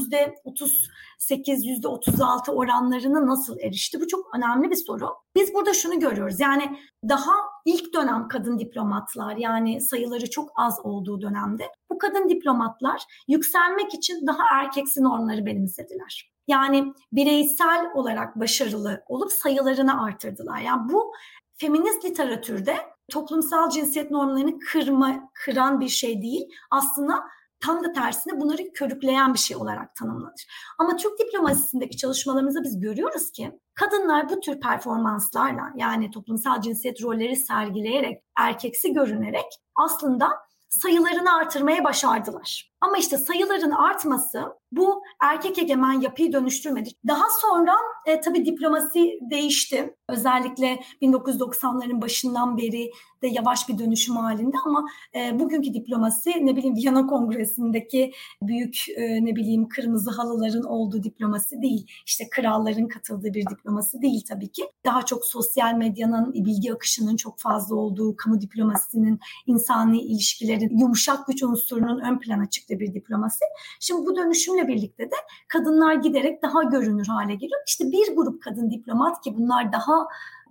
%38, 1.30 1.66
%36 1.82 2.52
oranlarına 2.52 3.28
nasıl 3.28 3.60
erişti? 3.60 4.02
Bu 4.02 4.08
çok 4.08 4.36
önemli 4.36 4.72
bir 4.72 4.76
soru. 4.76 5.10
Biz 5.36 5.54
burada 5.54 5.74
şunu 5.74 6.00
görüyoruz. 6.00 6.40
Yani 6.40 6.80
daha 7.10 7.34
ilk 7.66 7.94
dönem 7.94 8.28
kadın 8.28 8.60
diplomatlar 8.60 9.36
yani 9.38 9.82
sayıları 9.82 10.30
çok 10.30 10.50
az 10.56 10.80
olduğu 10.84 11.22
dönemde 11.22 11.64
bu 11.92 11.98
kadın 11.98 12.30
diplomatlar 12.30 13.02
yükselmek 13.28 13.94
için 13.94 14.28
daha 14.28 14.44
erkeksi 14.54 15.04
normları 15.04 15.46
benimsediler. 15.46 16.32
Yani 16.48 16.94
bireysel 17.12 17.92
olarak 17.94 18.40
başarılı 18.40 19.04
olup 19.08 19.32
sayılarını 19.32 20.04
artırdılar. 20.04 20.60
Yani 20.60 20.94
bu 20.94 21.14
feminist 21.58 22.06
literatürde 22.06 22.78
toplumsal 23.12 23.70
cinsiyet 23.70 24.12
normlarını 24.12 24.60
kırma, 24.60 25.30
kıran 25.34 25.80
bir 25.80 25.88
şey 25.88 26.22
değil. 26.22 26.50
Aslında 26.72 27.24
tam 27.60 27.84
da 27.84 27.92
tersine 27.92 28.40
bunları 28.40 28.74
körükleyen 28.74 29.34
bir 29.34 29.40
şey 29.40 29.58
olarak 29.58 29.96
tanımlanır. 29.96 30.46
Ama 30.80 30.96
Türk 30.96 31.20
diplomasisindeki 31.20 31.98
çalışmalarımızda 31.98 32.64
biz 32.64 32.80
görüyoruz 32.80 33.32
ki 33.32 33.60
kadınlar 33.74 34.30
bu 34.30 34.40
tür 34.40 34.60
performanslarla 34.60 35.72
yani 35.76 36.12
toplumsal 36.12 36.62
cinsiyet 36.62 37.04
rolleri 37.04 37.36
sergileyerek, 37.36 38.24
erkeksi 38.40 38.94
görünerek 38.94 39.46
aslında 39.76 40.30
sayılarını 40.70 41.36
artırmaya 41.36 41.84
başardılar. 41.84 42.75
Ama 42.82 42.98
işte 42.98 43.18
sayıların 43.18 43.72
artması 43.72 44.44
bu 44.72 45.04
erkek 45.22 45.58
egemen 45.58 46.02
yapıyı 46.02 46.34
dönüştürmedi. 46.34 46.90
Daha 47.08 47.26
sonra 47.42 47.74
e, 48.06 48.22
tabii 48.22 48.46
diplomasi 48.46 49.20
değişti. 49.32 49.96
Özellikle 50.10 50.80
1990'ların 51.02 52.02
başından 52.02 52.58
beri 52.58 52.92
de 53.22 53.28
yavaş 53.28 53.70
bir 53.70 53.78
dönüşüm 53.78 54.16
halinde 54.16 54.58
ama 54.66 54.86
e, 55.16 55.40
bugünkü 55.40 55.74
diplomasi 55.74 56.46
ne 56.46 56.56
bileyim 56.56 56.76
Viyana 56.76 57.08
Kongresi'ndeki 57.08 58.12
büyük 58.42 58.78
e, 58.96 59.26
ne 59.26 59.36
bileyim 59.36 59.68
kırmızı 59.68 60.12
halıların 60.12 60.64
olduğu 60.64 61.04
diplomasi 61.04 61.62
değil. 61.62 61.88
İşte 62.06 62.30
kralların 62.30 62.88
katıldığı 62.88 63.34
bir 63.34 63.46
diplomasi 63.48 64.02
değil 64.02 64.24
tabii 64.30 64.52
ki. 64.52 64.64
Daha 64.86 65.06
çok 65.06 65.26
sosyal 65.26 65.74
medyanın 65.74 66.34
bilgi 66.34 66.74
akışının 66.74 67.16
çok 67.16 67.40
fazla 67.40 67.76
olduğu, 67.76 68.16
kamu 68.16 68.42
diplomasisinin 68.42 69.20
insani 69.48 70.02
ilişkilerin 70.02 70.78
yumuşak 70.78 71.28
güç 71.28 71.44
unsurunun 71.44 72.00
ön 72.00 72.20
plana 72.20 72.50
çıktığı 72.50 72.75
bir 72.80 72.94
diplomasi. 72.94 73.46
Şimdi 73.80 74.06
bu 74.06 74.16
dönüşümle 74.16 74.68
birlikte 74.68 75.04
de 75.04 75.16
kadınlar 75.48 75.94
giderek 75.94 76.44
daha 76.44 76.64
görünür 76.64 77.08
hale 77.08 77.36
geliyor. 77.36 77.62
İşte 77.68 77.92
bir 77.92 78.16
grup 78.16 78.44
kadın 78.44 78.72
diplomat 78.72 79.22
ki 79.22 79.38
bunlar 79.38 79.72
daha 79.72 80.08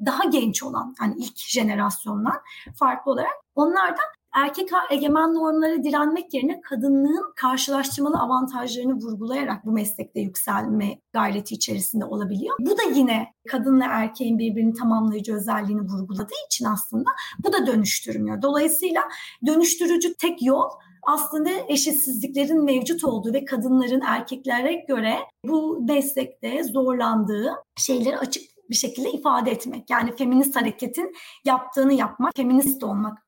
daha 0.06 0.24
genç 0.24 0.62
olan 0.62 0.94
yani 1.00 1.14
ilk 1.18 1.36
jenerasyondan 1.36 2.40
farklı 2.78 3.12
olarak 3.12 3.34
onlar 3.54 3.92
da 3.92 4.02
erkek 4.34 4.68
egemen 4.90 5.34
normlara 5.34 5.84
direnmek 5.84 6.34
yerine 6.34 6.60
kadınlığın 6.60 7.32
karşılaştırmalı 7.36 8.18
avantajlarını 8.18 8.94
vurgulayarak 8.94 9.66
bu 9.66 9.72
meslekte 9.72 10.20
yükselme 10.20 10.98
gayreti 11.12 11.54
içerisinde 11.54 12.04
olabiliyor. 12.04 12.56
Bu 12.60 12.70
da 12.70 12.82
yine 12.94 13.26
kadınla 13.48 13.84
erkeğin 13.88 14.38
birbirini 14.38 14.74
tamamlayıcı 14.74 15.34
özelliğini 15.34 15.82
vurguladığı 15.82 16.34
için 16.46 16.64
aslında 16.64 17.10
bu 17.44 17.52
da 17.52 17.66
dönüştürmüyor. 17.66 18.42
Dolayısıyla 18.42 19.02
dönüştürücü 19.46 20.14
tek 20.14 20.42
yol 20.42 20.70
aslında 21.02 21.50
eşitsizliklerin 21.68 22.64
mevcut 22.64 23.04
olduğu 23.04 23.32
ve 23.32 23.44
kadınların 23.44 24.00
erkeklere 24.00 24.84
göre 24.88 25.16
bu 25.46 25.84
meslekte 25.88 26.64
zorlandığı 26.64 27.52
şeyleri 27.76 28.18
açık 28.18 28.42
bir 28.70 28.74
şekilde 28.74 29.10
ifade 29.10 29.50
etmek. 29.50 29.90
Yani 29.90 30.16
feminist 30.16 30.56
hareketin 30.56 31.14
yaptığını 31.44 31.92
yapmak, 31.92 32.36
feminist 32.36 32.84
olmak. 32.84 33.18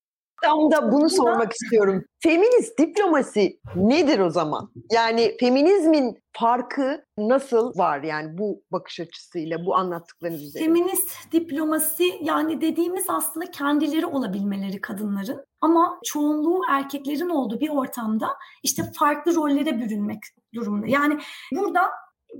Tam 0.43 0.71
da 0.71 0.93
bunu 0.93 1.11
sormak 1.11 1.53
istiyorum. 1.53 2.05
Feminist 2.19 2.79
diplomasi 2.79 3.61
nedir 3.77 4.19
o 4.19 4.31
zaman? 4.31 4.71
Yani 4.93 5.37
feminizmin 5.41 6.19
farkı 6.33 7.05
nasıl 7.19 7.79
var 7.79 8.03
yani 8.03 8.39
bu 8.39 8.63
bakış 8.73 9.01
açısıyla, 9.01 9.67
bu 9.67 9.77
anlattıklarınız 9.77 10.43
üzerine? 10.43 10.67
Feminist 10.67 11.33
diplomasi 11.33 12.05
yani 12.23 12.61
dediğimiz 12.61 13.05
aslında 13.09 13.51
kendileri 13.51 14.07
olabilmeleri 14.07 14.81
kadınların 14.81 15.47
ama 15.61 16.01
çoğunluğu 16.05 16.61
erkeklerin 16.71 17.29
olduğu 17.29 17.61
bir 17.61 17.69
ortamda 17.71 18.29
işte 18.63 18.83
farklı 18.99 19.35
rollere 19.35 19.79
bürünmek 19.79 20.19
durumunda. 20.55 20.87
Yani 20.87 21.19
burada 21.53 21.81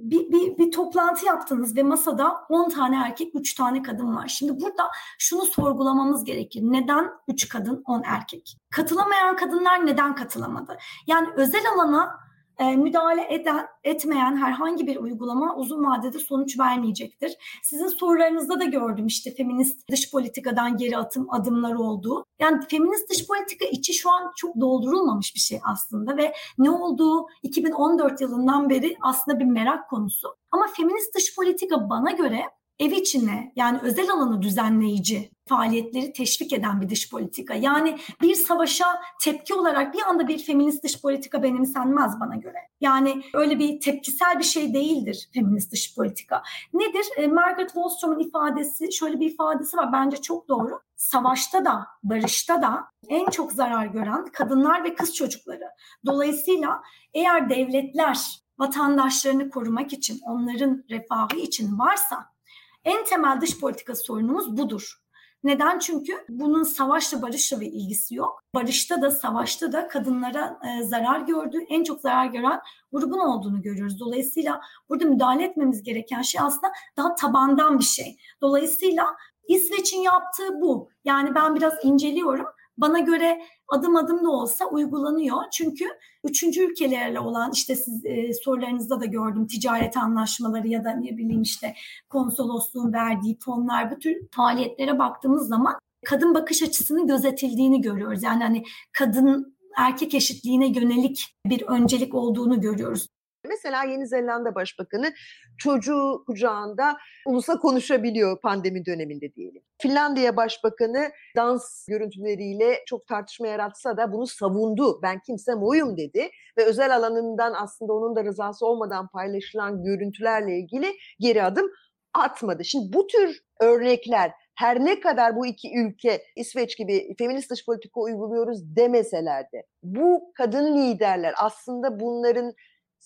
bir, 0.03 0.31
bir, 0.33 0.59
bir 0.59 0.71
toplantı 0.73 1.27
yaptınız 1.27 1.77
ve 1.77 1.83
masada 1.83 2.47
10 2.49 2.69
tane 2.69 2.97
erkek, 2.97 3.35
3 3.35 3.55
tane 3.55 3.83
kadın 3.83 4.17
var. 4.17 4.29
Şimdi 4.29 4.61
burada 4.61 4.91
şunu 5.19 5.43
sorgulamamız 5.43 6.25
gerekir. 6.25 6.61
Neden 6.63 7.11
3 7.29 7.49
kadın, 7.49 7.83
10 7.87 8.03
erkek? 8.03 8.59
Katılamayan 8.71 9.37
kadınlar 9.37 9.87
neden 9.87 10.15
katılamadı? 10.15 10.79
Yani 11.07 11.29
özel 11.37 11.63
alana 11.75 12.26
e, 12.59 12.77
müdahale 12.77 13.35
eden, 13.35 13.67
etmeyen 13.85 14.37
herhangi 14.37 14.87
bir 14.87 14.97
uygulama 14.97 15.57
uzun 15.57 15.85
vadede 15.85 16.19
sonuç 16.19 16.59
vermeyecektir. 16.59 17.37
Sizin 17.63 17.89
sorularınızda 17.89 18.61
da 18.61 18.65
gördüm 18.65 19.07
işte 19.07 19.35
feminist 19.35 19.91
dış 19.91 20.11
politikadan 20.11 20.77
geri 20.77 20.97
atım 20.97 21.27
adımlar 21.31 21.75
olduğu. 21.75 22.25
Yani 22.41 22.67
feminist 22.69 23.11
dış 23.11 23.27
politika 23.27 23.65
içi 23.65 23.95
şu 23.95 24.11
an 24.11 24.33
çok 24.37 24.61
doldurulmamış 24.61 25.35
bir 25.35 25.41
şey 25.41 25.61
aslında 25.65 26.17
ve 26.17 26.33
ne 26.59 26.71
olduğu 26.71 27.27
2014 27.43 28.21
yılından 28.21 28.71
beri 28.71 28.97
aslında 29.03 29.41
bir 29.41 29.45
merak 29.45 29.91
konusu. 29.91 30.37
Ama 30.51 30.67
feminist 30.77 31.15
dış 31.15 31.37
politika 31.37 31.91
bana 31.91 32.11
göre 32.11 32.43
ev 32.79 32.93
içine 32.93 33.53
yani 33.57 33.79
özel 33.83 34.11
alanı 34.11 34.43
düzenleyici 34.43 35.31
faaliyetleri 35.49 36.13
teşvik 36.13 36.53
eden 36.53 36.81
bir 36.81 36.89
dış 36.89 37.11
politika. 37.11 37.55
Yani 37.55 37.99
bir 38.23 38.35
savaşa 38.35 38.87
tepki 39.21 39.55
olarak 39.55 39.95
bir 39.95 40.03
anda 40.03 40.29
bir 40.29 40.39
feminist 40.39 40.85
dış 40.85 41.03
politika 41.03 41.43
benimsenmez 41.43 42.21
bana 42.21 42.37
göre. 42.37 42.59
Yani 42.81 43.23
öyle 43.35 43.59
bir 43.59 43.81
tepkisel 43.81 44.39
bir 44.39 44.45
şey 44.45 44.75
değildir 44.75 45.29
feminist 45.35 45.73
dış 45.73 45.95
politika. 45.95 46.43
Nedir? 46.73 47.07
E, 47.17 47.27
Margaret 47.27 47.73
Wallstrom'un 47.73 48.19
ifadesi, 48.19 48.93
şöyle 48.93 49.21
bir 49.21 49.31
ifadesi 49.31 49.77
var 49.77 49.93
bence 49.93 50.17
çok 50.17 50.49
doğru. 50.49 50.81
Savaşta 50.97 51.65
da, 51.65 51.87
barışta 52.03 52.63
da 52.63 52.85
en 53.09 53.31
çok 53.31 53.53
zarar 53.53 53.87
gören 53.87 54.27
kadınlar 54.27 54.85
ve 54.85 54.95
kız 54.95 55.15
çocukları. 55.15 55.65
Dolayısıyla 56.07 56.83
eğer 57.15 57.51
devletler 57.51 58.41
vatandaşlarını 58.59 59.51
korumak 59.51 59.93
için, 59.93 60.21
onların 60.23 60.85
refahı 60.91 61.37
için 61.37 61.79
varsa 61.79 62.37
en 62.85 63.05
temel 63.05 63.41
dış 63.41 63.61
politika 63.61 63.95
sorunumuz 63.95 64.57
budur. 64.57 65.06
Neden? 65.47 65.79
Çünkü 65.79 66.25
bunun 66.29 66.63
savaşla 66.63 67.23
barışla 67.23 67.61
bir 67.61 67.67
ilgisi 67.67 68.15
yok. 68.15 68.43
Barışta 68.55 69.03
da 69.03 69.11
savaşta 69.11 69.73
da 69.73 69.89
kadınlara 69.89 70.61
e, 70.65 70.83
zarar 70.83 71.21
gördüğü, 71.21 71.59
en 71.69 71.85
çok 71.85 72.01
zarar 72.01 72.27
gören 72.27 72.61
grubun 72.93 73.19
olduğunu 73.19 73.63
görüyoruz. 73.63 74.01
Dolayısıyla 74.01 74.61
burada 74.89 75.05
müdahale 75.05 75.45
etmemiz 75.45 75.83
gereken 75.83 76.23
şey 76.23 76.41
aslında 76.41 76.73
daha 76.97 77.15
tabandan 77.15 77.79
bir 77.79 77.85
şey. 77.85 78.17
Dolayısıyla 78.41 79.07
İsveç'in 79.49 80.01
yaptığı 80.01 80.61
bu. 80.61 80.89
Yani 81.05 81.35
ben 81.35 81.55
biraz 81.55 81.75
inceliyorum. 81.85 82.47
Bana 82.79 82.99
göre 82.99 83.43
adım 83.69 83.97
adım 83.97 84.25
da 84.25 84.31
olsa 84.31 84.65
uygulanıyor. 84.67 85.37
Çünkü 85.53 85.85
üçüncü 86.25 86.61
ülkelerle 86.61 87.21
olan 87.21 87.51
işte 87.55 87.77
siz 87.77 88.07
e, 88.07 88.33
sorularınızda 88.33 89.01
da 89.01 89.05
gördüm 89.05 89.47
ticaret 89.47 89.97
anlaşmaları 89.97 90.69
ya 90.69 90.85
da 90.85 90.91
ne 90.91 91.17
bileyim 91.17 91.43
işte 91.43 91.75
konsolosluğun 92.09 92.93
verdiği 92.93 93.39
fonlar 93.45 93.91
bu 93.91 93.99
tür 93.99 94.17
faaliyetlere 94.31 94.99
baktığımız 94.99 95.49
zaman 95.49 95.75
kadın 96.07 96.35
bakış 96.35 96.63
açısının 96.63 97.07
gözetildiğini 97.07 97.81
görüyoruz. 97.81 98.23
Yani 98.23 98.43
hani 98.43 98.65
kadın 98.93 99.57
erkek 99.77 100.15
eşitliğine 100.15 100.67
yönelik 100.67 101.35
bir 101.47 101.63
öncelik 101.63 102.15
olduğunu 102.15 102.61
görüyoruz. 102.61 103.07
Mesela 103.49 103.85
Yeni 103.85 104.07
Zelanda 104.07 104.55
Başbakanı 104.55 105.13
çocuğu 105.59 106.23
kucağında 106.27 106.97
ulusa 107.27 107.59
konuşabiliyor 107.59 108.41
pandemi 108.41 108.87
döneminde 108.87 109.35
diyelim. 109.35 109.63
Finlandiya 109.79 110.37
Başbakanı 110.37 111.11
dans 111.37 111.87
görüntüleriyle 111.89 112.85
çok 112.87 113.07
tartışma 113.07 113.47
yaratsa 113.47 113.97
da 113.97 114.13
bunu 114.13 114.27
savundu. 114.27 115.03
Ben 115.03 115.21
kimsem 115.27 115.63
oyum 115.63 115.97
dedi 115.97 116.31
ve 116.59 116.65
özel 116.65 116.97
alanından 116.97 117.55
aslında 117.55 117.93
onun 117.93 118.17
da 118.17 118.25
rızası 118.25 118.67
olmadan 118.67 119.09
paylaşılan 119.09 119.85
görüntülerle 119.85 120.59
ilgili 120.59 120.93
geri 121.21 121.43
adım 121.43 121.71
atmadı. 122.15 122.65
Şimdi 122.65 122.93
bu 122.93 123.07
tür 123.07 123.41
örnekler 123.61 124.33
her 124.55 124.85
ne 124.85 125.01
kadar 125.01 125.37
bu 125.37 125.47
iki 125.47 125.79
ülke 125.79 126.23
İsveç 126.37 126.79
gibi 126.79 127.15
feminist 127.19 127.51
dış 127.51 127.67
politika 127.67 128.01
uyguluyoruz 128.01 128.77
demeseler 128.77 129.43
de 129.43 129.67
bu 129.83 130.33
kadın 130.35 130.77
liderler 130.77 131.35
aslında 131.39 132.01
bunların 132.01 132.53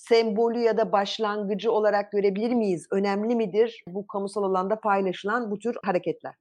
sembolü 0.08 0.58
ya 0.58 0.76
da 0.76 0.92
başlangıcı 0.92 1.72
olarak 1.72 2.12
görebilir 2.12 2.54
miyiz? 2.54 2.86
Önemli 2.92 3.34
midir 3.34 3.84
bu 3.88 4.06
kamusal 4.06 4.42
alanda 4.42 4.80
paylaşılan 4.80 5.50
bu 5.50 5.58
tür 5.58 5.76
hareketler? 5.84 6.34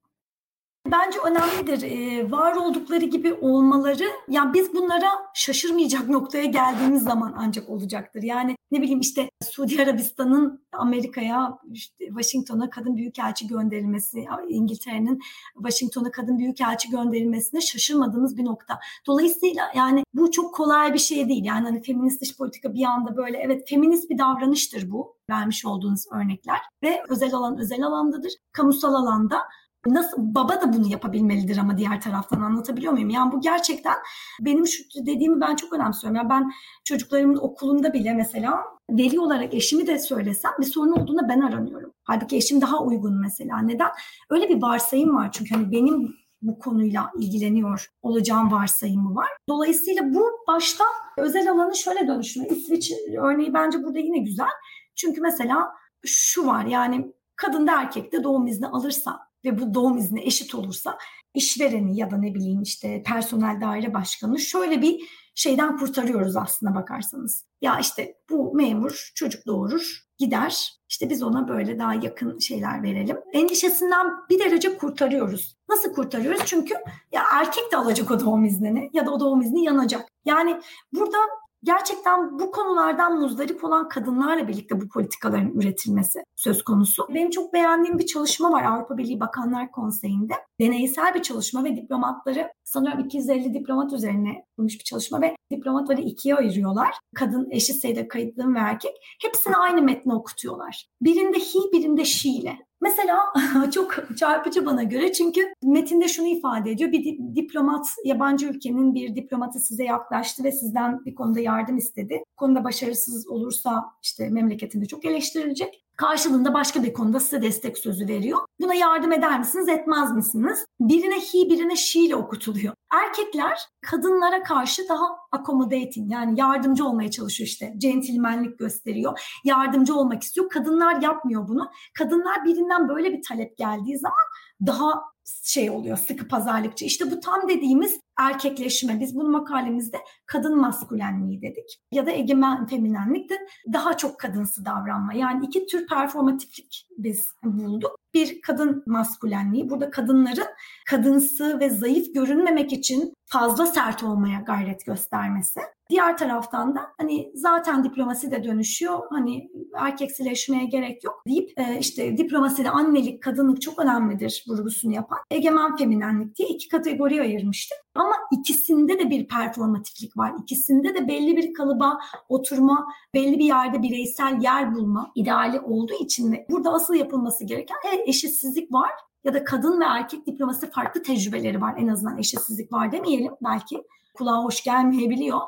Bence 0.86 1.20
önemlidir. 1.20 1.82
Ee, 1.82 2.32
var 2.32 2.56
oldukları 2.56 3.06
gibi 3.06 3.34
olmaları, 3.34 4.04
yani 4.30 4.54
biz 4.54 4.74
bunlara 4.74 5.10
şaşırmayacak 5.34 6.10
noktaya 6.10 6.46
geldiğimiz 6.46 7.04
zaman 7.04 7.34
ancak 7.38 7.70
olacaktır. 7.70 8.24
Yani 8.24 8.56
ne 8.72 8.82
bileyim 8.82 9.00
işte 9.00 9.30
Suudi 9.52 9.84
Arabistan'ın 9.84 10.64
Amerika'ya, 10.72 11.58
işte 11.72 12.06
Washington'a 12.06 12.70
kadın 12.70 12.98
büyükelçi 12.98 13.48
gönderilmesi, 13.48 14.26
İngiltere'nin 14.50 15.20
Washington'a 15.54 16.12
kadın 16.12 16.40
büyükelçi 16.40 16.90
gönderilmesine 16.90 17.62
şaşırmadığımız 17.62 18.38
bir 18.38 18.46
nokta. 18.46 18.80
Dolayısıyla 19.08 19.72
yani 19.76 20.04
bu 20.14 20.32
çok 20.32 20.56
kolay 20.56 20.94
bir 20.94 21.00
şey 21.00 21.30
değil. 21.30 21.46
Yani 21.46 21.66
hani 21.66 21.82
feminist 21.82 22.22
dış 22.22 22.38
politika 22.38 22.74
bir 22.74 22.84
anda 22.84 23.18
böyle 23.18 23.38
evet 23.38 23.70
feminist 23.70 24.10
bir 24.10 24.18
davranıştır 24.18 24.92
bu 24.92 25.16
vermiş 25.30 25.66
olduğunuz 25.66 26.06
örnekler 26.12 26.60
ve 26.84 27.04
özel 27.10 27.34
alan 27.34 27.58
özel 27.58 27.84
alandadır. 27.84 28.32
Kamusal 28.52 28.94
alanda 28.94 29.42
Nasıl 29.86 30.18
baba 30.18 30.62
da 30.62 30.74
bunu 30.74 30.88
yapabilmelidir 30.88 31.58
ama 31.58 31.78
diğer 31.78 32.02
taraftan 32.02 32.42
anlatabiliyor 32.42 32.94
muyum? 32.94 33.10
Yani 33.10 33.32
bu 33.32 33.42
gerçekten 33.42 33.96
benim 34.42 34.68
şu 34.68 34.84
dediğimi 35.06 35.42
ben 35.42 35.56
çok 35.56 35.74
önemsiyorum. 35.74 36.16
Yani 36.16 36.30
ben 36.30 36.52
çocuklarımın 36.84 37.38
okulunda 37.38 37.94
bile 37.94 38.14
mesela 38.14 38.64
veli 38.90 39.20
olarak 39.20 39.54
eşimi 39.54 39.88
de 39.88 40.00
söylesem 40.00 40.52
bir 40.60 40.66
sorun 40.66 40.92
olduğunda 40.92 41.30
ben 41.30 41.42
aranıyorum. 41.42 41.92
Halbuki 42.04 42.38
eşim 42.38 42.62
daha 42.62 42.84
uygun 42.84 43.22
mesela. 43.22 43.62
Neden? 43.62 43.90
Öyle 44.30 44.50
bir 44.50 44.62
varsayım 44.62 45.16
var 45.16 45.32
çünkü 45.32 45.56
hani 45.56 45.72
benim 45.72 46.16
bu 46.42 46.60
konuyla 46.60 47.12
ilgileniyor 47.18 47.92
olacağım 48.02 48.52
varsayımı 48.52 49.16
var. 49.16 49.30
Dolayısıyla 49.50 50.14
bu 50.14 50.32
başta 50.48 50.84
özel 51.18 51.52
alanı 51.52 51.76
şöyle 51.76 52.08
dönüşme. 52.08 52.48
İsveç 52.48 52.92
örneği 53.22 53.54
bence 53.54 53.84
burada 53.84 54.00
yine 54.00 54.18
güzel. 54.18 54.50
Çünkü 54.96 55.22
mesela 55.22 55.72
şu 56.06 56.48
var 56.48 56.66
yani 56.66 57.14
kadın 57.36 57.68
da 57.68 57.82
erkek 57.82 58.12
de 58.12 58.24
doğum 58.24 58.48
izni 58.48 58.68
alırsa 58.68 59.29
ve 59.46 59.60
bu 59.60 59.74
doğum 59.74 59.98
izni 59.98 60.22
eşit 60.22 60.56
olursa 60.56 60.98
işvereni 61.34 61.98
ya 61.98 62.12
da 62.12 62.18
ne 62.18 62.36
bileyim 62.36 62.62
işte 62.62 63.04
personel 63.04 63.62
daire 63.62 63.94
başkanı 63.94 64.40
şöyle 64.40 64.82
bir 64.82 65.02
şeyden 65.36 65.78
kurtarıyoruz 65.78 66.36
aslında 66.36 66.76
bakarsanız. 66.76 67.46
Ya 67.62 67.80
işte 67.80 68.16
bu 68.30 68.54
memur 68.54 69.12
çocuk 69.16 69.48
doğurur 69.48 70.10
gider 70.18 70.80
işte 70.90 71.10
biz 71.10 71.24
ona 71.24 71.48
böyle 71.48 71.80
daha 71.80 71.94
yakın 71.94 72.40
şeyler 72.40 72.84
verelim. 72.84 73.18
Endişesinden 73.34 74.08
bir 74.30 74.40
derece 74.40 74.78
kurtarıyoruz. 74.78 75.58
Nasıl 75.70 75.94
kurtarıyoruz? 75.94 76.42
Çünkü 76.46 76.74
ya 77.12 77.24
erkek 77.34 77.72
de 77.72 77.78
alacak 77.78 78.12
o 78.12 78.20
doğum 78.20 78.46
iznini 78.46 78.90
ya 78.94 79.06
da 79.06 79.12
o 79.12 79.20
doğum 79.20 79.42
izni 79.42 79.64
yanacak. 79.64 80.10
Yani 80.26 80.62
burada 80.94 81.18
gerçekten 81.64 82.40
bu 82.40 82.52
konulardan 82.52 83.20
muzdarip 83.20 83.64
olan 83.64 83.90
kadınlarla 83.90 84.48
birlikte 84.48 84.82
bu 84.82 84.90
politikaların 84.90 85.52
üretilmesi 85.54 86.24
söz 86.36 86.64
konusu. 86.64 87.08
Benim 87.14 87.30
çok 87.30 87.54
beğendiğim 87.54 88.00
bir 88.00 88.06
çalışma 88.06 88.52
var 88.52 88.64
Avrupa 88.64 88.98
Birliği 88.98 89.20
Bakanlar 89.20 89.72
Konseyi'nde. 89.72 90.34
Deneysel 90.62 91.14
bir 91.14 91.22
çalışma 91.22 91.64
ve 91.64 91.76
diplomatları 91.76 92.52
sanıyorum 92.64 93.06
250 93.06 93.54
diplomat 93.54 93.94
üzerine 93.94 94.36
yapılmış 94.36 94.80
bir 94.80 94.84
çalışma 94.84 95.22
ve 95.22 95.36
diplomatları 95.52 96.02
ikiye 96.02 96.36
ayırıyorlar. 96.36 96.96
Kadın 97.16 97.52
eşit 97.52 97.82
sayıda 97.82 98.08
kayıtlı 98.08 98.54
ve 98.54 98.60
erkek. 98.60 98.92
Hepsini 99.22 99.56
aynı 99.56 99.82
metni 99.82 100.14
okutuyorlar. 100.14 100.86
Birinde 101.02 101.40
he, 101.40 101.72
birinde 101.74 102.06
she 102.06 102.30
ile. 102.30 102.69
Mesela 102.82 103.20
çok 103.74 104.18
çarpıcı 104.18 104.66
bana 104.66 104.84
göre 104.84 105.14
çünkü 105.14 105.54
metinde 105.64 106.08
şunu 106.08 106.28
ifade 106.28 106.72
ediyor. 106.72 106.92
Bir 106.92 107.36
diplomat, 107.36 107.86
yabancı 108.06 108.48
ülkenin 108.48 108.96
bir 108.96 109.16
diplomatı 109.16 109.60
size 109.60 109.84
yaklaştı 109.84 110.44
ve 110.44 110.52
sizden 110.52 111.06
bir 111.06 111.16
konuda 111.16 111.40
yardım 111.40 111.78
istedi. 111.78 112.24
Konuda 112.38 112.64
başarısız 112.64 113.28
olursa 113.28 113.86
işte 114.04 114.30
memleketinde 114.30 114.86
çok 114.86 115.06
eleştirilecek. 115.06 115.86
Karşılığında 116.00 116.54
başka 116.54 116.84
bir 116.84 116.94
konuda 116.94 117.20
size 117.20 117.42
destek 117.42 117.78
sözü 117.78 118.08
veriyor. 118.08 118.40
Buna 118.60 118.74
yardım 118.74 119.12
eder 119.12 119.40
misiniz, 119.40 119.70
etmez 119.70 120.12
misiniz? 120.12 120.66
Birine 120.80 121.20
he, 121.20 121.50
birine 121.50 121.76
she 121.76 122.00
ile 122.00 122.16
okutuluyor. 122.16 122.74
Erkekler 122.94 123.60
kadınlara 123.82 124.44
karşı 124.44 124.90
daha 124.90 125.06
accommodating 125.32 126.12
yani 126.12 126.40
yardımcı 126.40 126.86
olmaya 126.86 127.12
çalışıyor 127.12 127.48
işte. 127.48 127.74
Centilmenlik 127.78 128.60
gösteriyor. 128.60 129.20
Yardımcı 129.46 129.96
olmak 129.96 130.24
istiyor. 130.24 130.50
Kadınlar 130.50 131.02
yapmıyor 131.02 131.48
bunu. 131.48 131.72
Kadınlar 131.98 132.46
birinden 132.46 132.90
böyle 132.90 133.12
bir 133.12 133.22
talep 133.22 133.58
geldiği 133.58 133.98
zaman 133.98 134.26
daha 134.68 135.02
şey 135.44 135.70
oluyor 135.70 135.98
sıkı 135.98 136.28
pazarlıkçı. 136.28 136.86
İşte 136.86 137.12
bu 137.12 137.20
tam 137.20 137.50
dediğimiz 137.50 138.00
erkekleşme. 138.20 139.00
Biz 139.00 139.16
bunu 139.16 139.30
makalemizde 139.30 139.98
kadın 140.26 140.62
maskülenliği 140.62 141.42
dedik. 141.42 141.80
Ya 141.92 142.06
da 142.06 142.12
egemen 142.12 142.68
feminenlik 142.68 143.30
de 143.30 143.38
daha 143.74 143.98
çok 143.98 144.20
kadınsı 144.20 144.66
davranma. 144.66 145.14
Yani 145.14 145.46
iki 145.46 145.66
tür 145.66 145.88
performatiflik 145.88 146.88
biz 146.98 147.34
bulduk. 147.44 148.00
Bir 148.14 148.42
kadın 148.42 148.84
maskülenliği. 148.86 149.70
Burada 149.70 149.90
kadınların 149.90 150.48
kadınsı 150.90 151.60
ve 151.60 151.70
zayıf 151.70 152.14
görünmemek 152.14 152.74
için 152.74 153.14
fazla 153.26 153.66
sert 153.66 154.04
olmaya 154.04 154.40
gayret 154.40 154.86
göstermesi. 154.86 155.60
Diğer 155.90 156.18
taraftan 156.18 156.76
da 156.76 156.82
hani 156.98 157.32
zaten 157.36 157.84
diplomasi 157.84 158.32
de 158.32 158.44
dönüşüyor. 158.44 159.00
Hani 159.10 159.50
erkeksileşmeye 159.76 160.66
gerek 160.66 161.04
yok 161.04 161.24
deyip 161.28 161.60
e, 161.60 161.80
işte 161.80 162.18
diplomaside 162.18 162.70
annelik, 162.70 163.24
kadınlık 163.24 163.62
çok 163.62 163.80
önemlidir 163.80 164.46
vurgusunu 164.50 164.94
yapan 165.10 165.26
egemen 165.32 165.76
feminenlik 165.76 166.36
diye 166.36 166.50
iki 166.50 166.68
kategori 166.68 167.22
ayırmıştık. 167.22 167.78
Ama 167.96 168.14
ikisinde 168.32 169.00
de 169.00 169.10
bir 169.10 169.28
performatiflik 169.28 170.18
var. 170.18 170.34
İkisinde 170.42 170.96
de 170.96 171.08
belli 171.08 171.38
bir 171.38 171.54
kalıba 171.54 172.00
oturma, 172.30 172.88
belli 173.14 173.40
bir 173.40 173.46
yerde 173.46 173.82
bireysel 173.82 174.42
yer 174.42 174.76
bulma 174.76 175.12
ideali 175.16 175.60
olduğu 175.60 176.04
için 176.04 176.32
de 176.32 176.46
burada 176.50 176.74
asıl 176.74 176.94
yapılması 176.94 177.46
gereken 177.46 177.78
eşitsizlik 178.06 178.74
var 178.74 178.92
ya 179.24 179.34
da 179.34 179.44
kadın 179.44 179.80
ve 179.80 179.86
erkek 179.86 180.28
diplomasi 180.28 180.72
farklı 180.72 181.04
tecrübeleri 181.04 181.62
var. 181.62 181.76
En 181.78 181.88
azından 181.88 182.18
eşitsizlik 182.18 182.72
var 182.72 182.92
demeyelim 182.92 183.32
belki. 183.44 183.84
Kulağa 184.14 184.44
hoş 184.44 184.64
gelmeyebiliyor. 184.64 185.40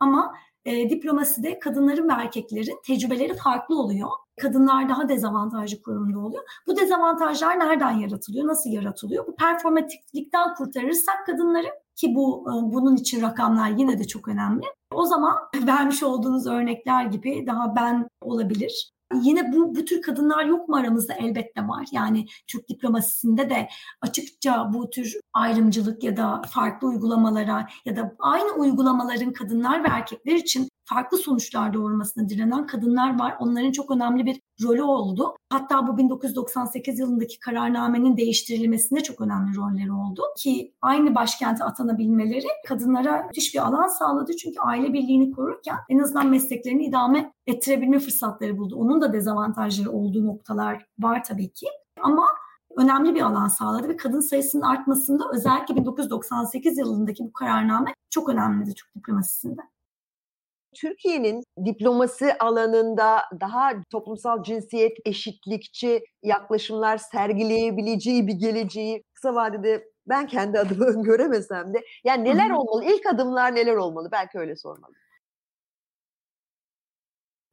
Ama 0.00 0.34
e, 0.64 0.90
diplomaside 0.90 1.58
kadınların 1.58 2.08
ve 2.08 2.12
erkeklerin 2.12 2.80
tecrübeleri 2.86 3.34
farklı 3.34 3.78
oluyor. 3.78 4.08
Kadınlar 4.40 4.88
daha 4.88 5.08
dezavantajlı 5.08 5.82
konumda 5.82 6.18
oluyor. 6.18 6.42
Bu 6.66 6.76
dezavantajlar 6.76 7.58
nereden 7.58 7.92
yaratılıyor? 7.92 8.46
Nasıl 8.46 8.70
yaratılıyor? 8.70 9.26
Bu 9.26 9.36
performatiflikten 9.36 10.54
kurtarırsak 10.54 11.26
kadınları 11.26 11.68
ki 11.96 12.14
bu 12.14 12.44
e, 12.48 12.52
bunun 12.72 12.96
için 12.96 13.22
rakamlar 13.22 13.68
yine 13.68 13.98
de 13.98 14.04
çok 14.04 14.28
önemli. 14.28 14.64
O 14.94 15.04
zaman 15.04 15.36
vermiş 15.66 16.02
olduğunuz 16.02 16.46
örnekler 16.46 17.04
gibi 17.04 17.46
daha 17.46 17.76
ben 17.76 18.08
olabilir. 18.22 18.90
Yine 19.14 19.52
bu, 19.52 19.74
bu 19.74 19.84
tür 19.84 20.02
kadınlar 20.02 20.44
yok 20.44 20.68
mu 20.68 20.76
aramızda? 20.76 21.14
Elbette 21.14 21.68
var. 21.68 21.86
Yani 21.92 22.26
Türk 22.46 22.68
diplomasisinde 22.68 23.50
de 23.50 23.68
açıkça 24.00 24.70
bu 24.74 24.90
tür 24.90 25.16
ayrımcılık 25.32 26.04
ya 26.04 26.16
da 26.16 26.42
farklı 26.50 26.88
uygulamalara 26.88 27.66
ya 27.84 27.96
da 27.96 28.14
aynı 28.18 28.52
uygulamaların 28.52 29.32
kadınlar 29.32 29.84
ve 29.84 29.88
erkekler 29.88 30.34
için 30.34 30.68
farklı 30.84 31.18
sonuçlar 31.18 31.74
doğurmasına 31.74 32.28
direnen 32.28 32.66
kadınlar 32.66 33.18
var. 33.18 33.36
Onların 33.40 33.72
çok 33.72 33.90
önemli 33.90 34.26
bir 34.26 34.40
rolü 34.62 34.82
oldu. 34.82 35.36
Hatta 35.50 35.86
bu 35.86 35.98
1998 35.98 36.98
yılındaki 36.98 37.38
kararnamenin 37.38 38.16
değiştirilmesinde 38.16 39.00
çok 39.00 39.20
önemli 39.20 39.56
rolleri 39.56 39.92
oldu. 39.92 40.22
Ki 40.38 40.74
aynı 40.82 41.14
başkente 41.14 41.64
atanabilmeleri 41.64 42.46
kadınlara 42.68 43.22
müthiş 43.22 43.54
bir 43.54 43.66
alan 43.66 43.88
sağladı. 43.88 44.36
Çünkü 44.36 44.60
aile 44.60 44.92
birliğini 44.92 45.32
korurken 45.32 45.76
en 45.88 45.98
azından 45.98 46.26
mesleklerini 46.26 46.84
idame 46.84 47.32
ettirebilme 47.46 47.98
fırsatları 47.98 48.58
buldu. 48.58 48.76
Onun 48.76 49.00
da 49.00 49.12
dezavantajları 49.12 49.90
olduğu 49.90 50.26
noktalar 50.26 50.86
var 50.98 51.24
tabii 51.24 51.52
ki. 51.52 51.66
Ama 52.02 52.26
önemli 52.76 53.14
bir 53.14 53.20
alan 53.20 53.48
sağladı 53.48 53.88
ve 53.88 53.96
kadın 53.96 54.20
sayısının 54.20 54.62
artmasında 54.62 55.24
özellikle 55.32 55.76
1998 55.76 56.78
yılındaki 56.78 57.24
bu 57.24 57.32
kararname 57.32 57.94
çok 58.10 58.28
önemliydi 58.28 58.74
Türk 58.74 58.94
diplomasisinde. 58.94 59.60
Türkiye'nin 60.74 61.42
diplomasi 61.64 62.38
alanında 62.38 63.22
daha 63.40 63.72
toplumsal 63.92 64.42
cinsiyet 64.42 64.92
eşitlikçi 65.04 66.00
yaklaşımlar 66.22 66.96
sergileyebileceği 66.96 68.26
bir 68.26 68.34
geleceği 68.34 69.02
kısa 69.14 69.34
vadede 69.34 69.84
ben 70.06 70.26
kendi 70.26 70.58
adıma 70.58 70.84
öngöremesem 70.96 71.74
de 71.74 71.84
yani 72.04 72.24
neler 72.24 72.50
olmalı? 72.50 72.84
İlk 72.84 73.06
adımlar 73.06 73.54
neler 73.54 73.76
olmalı? 73.76 74.08
Belki 74.12 74.38
öyle 74.38 74.56
sormalı. 74.56 74.92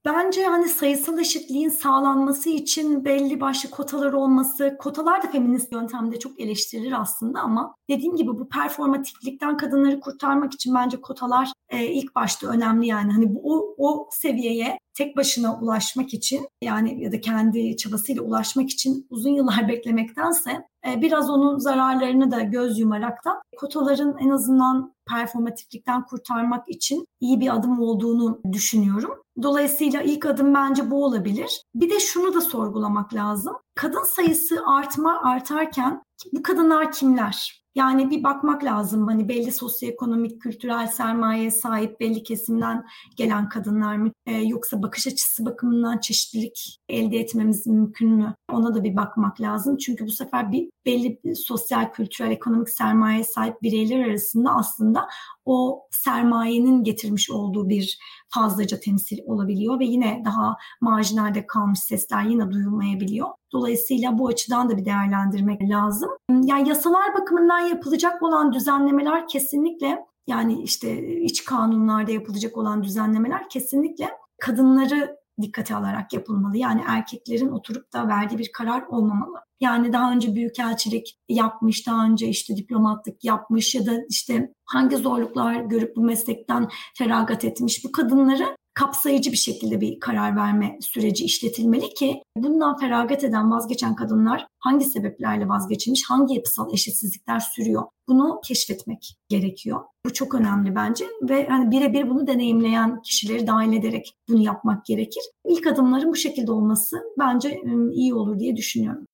Bence 0.07 0.45
hani 0.45 0.67
sayısal 0.67 1.19
eşitliğin 1.19 1.69
sağlanması 1.69 2.49
için 2.49 3.05
belli 3.05 3.41
başlı 3.41 3.69
kotalar 3.69 4.13
olması, 4.13 4.77
kotalar 4.79 5.23
da 5.23 5.27
feminist 5.27 5.71
yöntemde 5.73 6.19
çok 6.19 6.39
eleştirilir 6.39 7.01
aslında 7.01 7.39
ama 7.39 7.75
dediğim 7.89 8.15
gibi 8.15 8.29
bu 8.29 8.49
performatiflikten 8.49 9.57
kadınları 9.57 9.99
kurtarmak 9.99 10.53
için 10.53 10.75
bence 10.75 11.01
kotalar 11.01 11.51
e, 11.69 11.85
ilk 11.85 12.15
başta 12.15 12.47
önemli 12.47 12.87
yani. 12.87 13.11
Hani 13.11 13.35
bu 13.35 13.41
o, 13.43 13.75
o 13.77 14.09
seviyeye 14.11 14.79
tek 14.97 15.17
başına 15.17 15.60
ulaşmak 15.60 16.13
için 16.13 16.47
yani 16.63 17.03
ya 17.03 17.12
da 17.12 17.21
kendi 17.21 17.77
çabasıyla 17.77 18.21
ulaşmak 18.21 18.69
için 18.69 19.07
uzun 19.10 19.29
yıllar 19.29 19.67
beklemektense 19.69 20.51
e, 20.88 21.01
biraz 21.01 21.29
onun 21.29 21.57
zararlarını 21.57 22.31
da 22.31 22.39
göz 22.39 22.79
yumarak 22.79 23.25
da 23.25 23.41
kotaların 23.57 24.17
en 24.19 24.29
azından 24.29 24.93
performatiflikten 25.10 26.05
kurtarmak 26.05 26.69
için 26.69 27.05
iyi 27.19 27.39
bir 27.39 27.55
adım 27.55 27.79
olduğunu 27.79 28.41
düşünüyorum. 28.51 29.12
Dolayısıyla 29.43 30.01
ilk 30.01 30.25
adım 30.25 30.53
bence 30.53 30.91
bu 30.91 31.05
olabilir. 31.05 31.63
Bir 31.75 31.89
de 31.89 31.99
şunu 31.99 32.33
da 32.33 32.41
sorgulamak 32.41 33.13
lazım. 33.13 33.53
Kadın 33.75 34.03
sayısı 34.03 34.62
artma 34.67 35.21
artarken 35.23 36.03
bu 36.33 36.43
kadınlar 36.43 36.91
kimler? 36.91 37.63
Yani 37.77 38.09
bir 38.09 38.23
bakmak 38.23 38.63
lazım 38.63 39.07
hani 39.07 39.29
belli 39.29 39.51
sosyoekonomik, 39.51 40.41
kültürel 40.41 40.87
sermayeye 40.87 41.51
sahip 41.51 41.99
belli 41.99 42.23
kesimden 42.23 42.85
gelen 43.15 43.49
kadınlar 43.49 43.95
mı? 43.95 44.11
Ee, 44.25 44.31
yoksa 44.31 44.81
bakış 44.81 45.07
açısı 45.07 45.45
bakımından 45.45 45.97
çeşitlilik 45.97 46.76
elde 46.89 47.17
etmemiz 47.17 47.67
mümkün 47.67 48.10
mü? 48.10 48.36
Ona 48.52 48.76
da 48.76 48.84
bir 48.84 48.95
bakmak 48.95 49.41
lazım. 49.41 49.78
Çünkü 49.78 50.06
bu 50.06 50.12
sefer 50.12 50.52
bir 50.52 50.69
belli 50.86 51.19
bir 51.23 51.36
sosyal, 51.36 51.91
kültürel, 51.91 52.32
ekonomik 52.32 52.69
sermayeye 52.69 53.23
sahip 53.23 53.62
bireyler 53.62 54.10
arasında 54.10 54.56
aslında 54.56 55.08
o 55.45 55.88
sermayenin 55.91 56.84
getirmiş 56.84 57.32
olduğu 57.32 57.69
bir 57.69 58.00
fazlaca 58.30 58.80
temsil 58.80 59.19
olabiliyor 59.26 59.80
ve 59.80 59.86
yine 59.86 60.21
daha 60.26 60.58
marjinalde 60.82 61.47
kalmış 61.47 61.80
sesler 61.80 62.23
yine 62.23 62.52
duyulmayabiliyor. 62.52 63.28
Dolayısıyla 63.52 64.17
bu 64.17 64.28
açıdan 64.28 64.69
da 64.69 64.78
bir 64.78 64.86
değerlendirmek 64.86 65.62
lazım. 65.62 66.10
Yani 66.43 66.69
yasalar 66.69 67.13
bakımından 67.13 67.60
yapılacak 67.60 68.23
olan 68.23 68.54
düzenlemeler 68.54 69.28
kesinlikle 69.28 70.06
yani 70.28 70.62
işte 70.62 71.17
iç 71.21 71.45
kanunlarda 71.45 72.12
yapılacak 72.12 72.58
olan 72.58 72.84
düzenlemeler 72.84 73.50
kesinlikle 73.50 74.10
kadınları 74.41 75.17
dikkate 75.41 75.76
alarak 75.76 76.13
yapılmalı. 76.13 76.58
Yani 76.58 76.82
erkeklerin 76.88 77.50
oturup 77.50 77.93
da 77.93 78.08
verdiği 78.08 78.38
bir 78.38 78.52
karar 78.52 78.82
olmamalı. 78.82 79.38
Yani 79.60 79.93
daha 79.93 80.12
önce 80.12 80.36
büyükelçilik 80.36 81.17
yapmış, 81.30 81.88
daha 81.88 82.06
önce 82.06 82.28
işte 82.28 82.58
diplomatlık 82.58 83.23
yapmış 83.23 83.76
ya 83.76 83.86
da 83.86 83.91
işte 84.10 84.54
hangi 84.65 84.97
zorluklar 84.97 85.56
görüp 85.56 85.95
bu 85.95 86.02
meslekten 86.02 86.69
feragat 86.97 87.45
etmiş 87.45 87.86
bu 87.86 87.91
kadınları 87.91 88.56
kapsayıcı 88.77 89.31
bir 89.31 89.37
şekilde 89.37 89.81
bir 89.81 89.99
karar 89.99 90.35
verme 90.35 90.77
süreci 90.81 91.25
işletilmeli 91.25 91.93
ki 91.93 92.21
bundan 92.37 92.77
feragat 92.77 93.23
eden 93.23 93.51
vazgeçen 93.51 93.95
kadınlar 93.95 94.47
hangi 94.59 94.85
sebeplerle 94.85 95.47
vazgeçilmiş, 95.47 96.03
hangi 96.09 96.35
yapısal 96.35 96.73
eşitsizlikler 96.73 97.39
sürüyor 97.39 97.83
bunu 98.07 98.41
keşfetmek 98.45 99.15
gerekiyor. 99.29 99.79
Bu 100.05 100.13
çok 100.13 100.35
önemli 100.35 100.75
bence 100.75 101.05
ve 101.21 101.47
hani 101.47 101.71
birebir 101.71 102.09
bunu 102.09 102.27
deneyimleyen 102.27 103.01
kişileri 103.01 103.47
dahil 103.47 103.73
ederek 103.73 104.13
bunu 104.29 104.41
yapmak 104.41 104.85
gerekir. 104.85 105.23
İlk 105.45 105.67
adımların 105.67 106.11
bu 106.11 106.15
şekilde 106.15 106.51
olması 106.51 106.97
bence 107.19 107.61
iyi 107.91 108.13
olur 108.13 108.39
diye 108.39 108.55
düşünüyorum. 108.55 109.05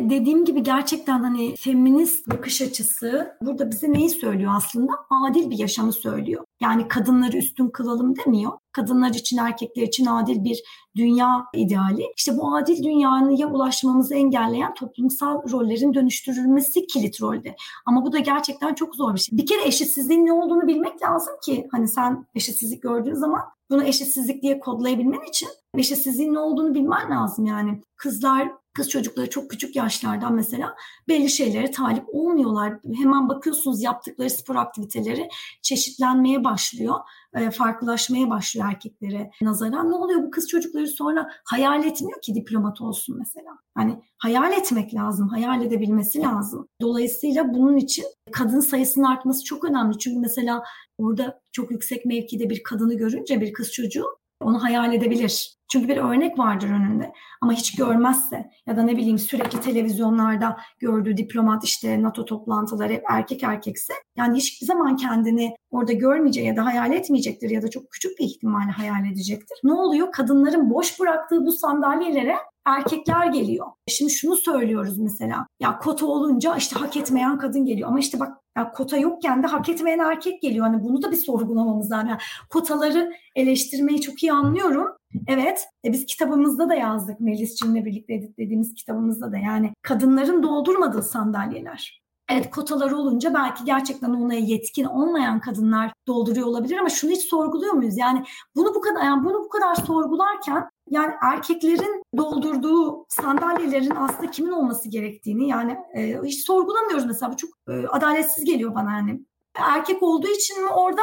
Dediğim 0.00 0.44
gibi 0.44 0.62
gerçekten 0.62 1.22
hani 1.22 1.56
feminist 1.56 2.30
bakış 2.30 2.62
açısı 2.62 3.36
burada 3.40 3.70
bize 3.70 3.92
neyi 3.92 4.10
söylüyor 4.10 4.52
aslında? 4.56 4.92
Adil 5.10 5.50
bir 5.50 5.58
yaşamı 5.58 5.92
söylüyor. 5.92 6.44
Yani 6.60 6.88
kadınları 6.88 7.36
üstün 7.36 7.68
kılalım 7.68 8.16
demiyor. 8.16 8.52
Kadınlar 8.72 9.10
için, 9.10 9.36
erkekler 9.36 9.82
için 9.82 10.06
adil 10.06 10.44
bir 10.44 10.62
dünya 10.96 11.44
ideali. 11.54 12.06
İşte 12.16 12.36
bu 12.36 12.56
adil 12.56 12.82
dünyaya 12.82 13.46
ulaşmamızı 13.46 14.14
engelleyen 14.14 14.74
toplumsal 14.74 15.50
rollerin 15.52 15.94
dönüştürülmesi 15.94 16.86
kilit 16.86 17.22
rolde. 17.22 17.56
Ama 17.86 18.04
bu 18.04 18.12
da 18.12 18.18
gerçekten 18.18 18.74
çok 18.74 18.94
zor 18.94 19.14
bir 19.14 19.20
şey. 19.20 19.38
Bir 19.38 19.46
kere 19.46 19.66
eşitsizliğin 19.66 20.26
ne 20.26 20.32
olduğunu 20.32 20.66
bilmek 20.66 21.02
lazım 21.02 21.34
ki 21.44 21.68
hani 21.72 21.88
sen 21.88 22.26
eşitsizlik 22.34 22.82
gördüğün 22.82 23.14
zaman 23.14 23.40
bunu 23.70 23.84
eşitsizlik 23.84 24.42
diye 24.42 24.60
kodlayabilmen 24.60 25.28
için 25.28 25.48
eşitsizliğin 25.74 26.34
ne 26.34 26.38
olduğunu 26.38 26.74
bilmen 26.74 27.10
lazım 27.10 27.46
yani. 27.46 27.82
Kızlar 27.96 28.52
kız 28.74 28.88
çocukları 28.88 29.30
çok 29.30 29.50
küçük 29.50 29.76
yaşlardan 29.76 30.34
mesela 30.34 30.74
belli 31.08 31.30
şeylere 31.30 31.70
talip 31.70 32.04
olmuyorlar. 32.08 32.74
Hemen 32.94 33.28
bakıyorsunuz 33.28 33.82
yaptıkları 33.82 34.30
spor 34.30 34.56
aktiviteleri 34.56 35.28
çeşitlenmeye 35.62 36.44
başlıyor, 36.44 36.94
e, 37.34 37.50
farklılaşmaya 37.50 38.30
başlıyor 38.30 38.66
erkeklere 38.68 39.30
nazaran. 39.42 39.90
Ne 39.90 39.94
oluyor 39.94 40.22
bu 40.22 40.30
kız 40.30 40.48
çocukları 40.48 40.86
sonra 40.88 41.30
hayal 41.44 41.84
etmiyor 41.84 42.22
ki 42.22 42.34
diplomat 42.34 42.80
olsun 42.80 43.18
mesela. 43.18 43.50
Hani 43.74 44.02
hayal 44.18 44.52
etmek 44.52 44.94
lazım, 44.94 45.28
hayal 45.28 45.62
edebilmesi 45.62 46.20
lazım. 46.20 46.68
Dolayısıyla 46.80 47.54
bunun 47.54 47.76
için 47.76 48.04
kadın 48.32 48.60
sayısının 48.60 49.04
artması 49.04 49.44
çok 49.44 49.64
önemli. 49.64 49.98
Çünkü 49.98 50.20
mesela 50.20 50.62
orada 50.98 51.40
çok 51.52 51.70
yüksek 51.70 52.04
mevkide 52.04 52.50
bir 52.50 52.62
kadını 52.62 52.94
görünce 52.94 53.40
bir 53.40 53.52
kız 53.52 53.72
çocuğu 53.72 54.19
onu 54.40 54.62
hayal 54.62 54.94
edebilir. 54.94 55.56
Çünkü 55.72 55.88
bir 55.88 55.96
örnek 55.96 56.38
vardır 56.38 56.68
önünde. 56.68 57.12
Ama 57.40 57.52
hiç 57.52 57.76
görmezse 57.76 58.50
ya 58.66 58.76
da 58.76 58.82
ne 58.82 58.96
bileyim 58.96 59.18
sürekli 59.18 59.60
televizyonlarda 59.60 60.56
gördüğü 60.78 61.16
diplomat 61.16 61.64
işte 61.64 62.02
NATO 62.02 62.24
toplantıları 62.24 62.92
hep 62.92 63.04
erkek 63.10 63.42
erkekse 63.42 63.92
yani 64.16 64.36
hiçbir 64.36 64.66
zaman 64.66 64.96
kendini 64.96 65.54
orada 65.70 65.92
görmeyecek 65.92 66.44
ya 66.44 66.56
da 66.56 66.64
hayal 66.64 66.92
etmeyecektir 66.92 67.50
ya 67.50 67.62
da 67.62 67.70
çok 67.70 67.90
küçük 67.90 68.18
bir 68.18 68.24
ihtimalle 68.24 68.70
hayal 68.70 69.06
edecektir. 69.12 69.58
Ne 69.64 69.72
oluyor? 69.72 70.12
Kadınların 70.12 70.70
boş 70.70 71.00
bıraktığı 71.00 71.46
bu 71.46 71.52
sandalyelere 71.52 72.36
erkekler 72.66 73.26
geliyor. 73.26 73.66
Şimdi 73.88 74.12
şunu 74.12 74.36
söylüyoruz 74.36 74.98
mesela. 74.98 75.46
Ya 75.60 75.78
kota 75.78 76.06
olunca 76.06 76.56
işte 76.56 76.76
hak 76.76 76.96
etmeyen 76.96 77.38
kadın 77.38 77.64
geliyor. 77.64 77.88
Ama 77.88 77.98
işte 77.98 78.20
bak 78.20 78.36
ya 78.56 78.72
kota 78.72 78.96
yokken 78.96 79.42
de 79.42 79.46
hak 79.46 79.68
etmeyen 79.68 79.98
erkek 79.98 80.42
geliyor. 80.42 80.66
Hani 80.66 80.82
bunu 80.82 81.02
da 81.02 81.10
bir 81.10 81.16
sorgulamamız 81.16 81.90
lazım. 81.90 82.08
Yani 82.08 82.20
kotaları 82.50 83.12
eleştirmeyi 83.34 84.00
çok 84.00 84.22
iyi 84.22 84.32
anlıyorum. 84.32 84.86
Evet, 85.26 85.66
e 85.84 85.92
biz 85.92 86.06
kitabımızda 86.06 86.68
da 86.68 86.74
yazdık 86.74 87.20
Melis 87.20 87.56
Cin'le 87.56 87.84
birlikte 87.84 88.14
editlediğimiz 88.14 88.74
kitabımızda 88.74 89.32
da 89.32 89.38
yani 89.38 89.72
kadınların 89.82 90.42
doldurmadığı 90.42 91.02
sandalyeler. 91.02 92.00
Evet 92.30 92.50
kotalar 92.50 92.90
olunca 92.90 93.34
belki 93.34 93.64
gerçekten 93.64 94.10
ona 94.10 94.34
yetkin 94.34 94.84
olmayan 94.84 95.40
kadınlar 95.40 95.92
dolduruyor 96.08 96.46
olabilir 96.46 96.78
ama 96.78 96.88
şunu 96.88 97.10
hiç 97.10 97.22
sorguluyor 97.22 97.72
muyuz? 97.72 97.98
Yani 97.98 98.24
bunu 98.56 98.74
bu 98.74 98.80
kadar 98.80 99.04
yani 99.04 99.24
bunu 99.24 99.44
bu 99.44 99.48
kadar 99.48 99.74
sorgularken 99.74 100.70
yani 100.90 101.12
erkeklerin 101.22 102.02
doldurduğu 102.16 103.06
sandalyelerin 103.08 103.96
aslında 103.96 104.30
kimin 104.30 104.50
olması 104.50 104.88
gerektiğini 104.88 105.48
yani 105.48 105.76
e, 105.94 106.20
hiç 106.24 106.46
sorgulamıyoruz 106.46 107.06
mesela 107.06 107.32
bu 107.32 107.36
çok 107.36 107.50
e, 107.68 107.72
adaletsiz 107.72 108.44
geliyor 108.44 108.74
bana 108.74 108.92
yani. 108.92 109.20
Erkek 109.54 110.02
olduğu 110.02 110.28
için 110.28 110.64
mi 110.64 110.70
orada 110.70 111.02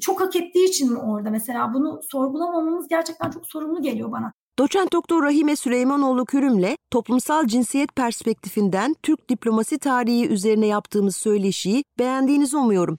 çok 0.00 0.20
hak 0.20 0.36
ettiği 0.36 0.68
için 0.68 0.92
mi 0.92 0.98
orada 0.98 1.30
mesela 1.30 1.74
bunu 1.74 2.00
sorgulamamamız 2.10 2.88
gerçekten 2.88 3.30
çok 3.30 3.46
sorumlu 3.46 3.82
geliyor 3.82 4.12
bana. 4.12 4.32
Doçent 4.58 4.92
Doktor 4.92 5.22
Rahime 5.22 5.56
Süleymanoğlu 5.56 6.24
Kürüm'le 6.24 6.76
toplumsal 6.90 7.46
cinsiyet 7.46 7.96
perspektifinden 7.96 8.94
Türk 9.02 9.28
diplomasi 9.28 9.78
tarihi 9.78 10.28
üzerine 10.28 10.66
yaptığımız 10.66 11.16
söyleşiyi 11.16 11.84
beğendiğinizi 11.98 12.56
umuyorum. 12.56 12.98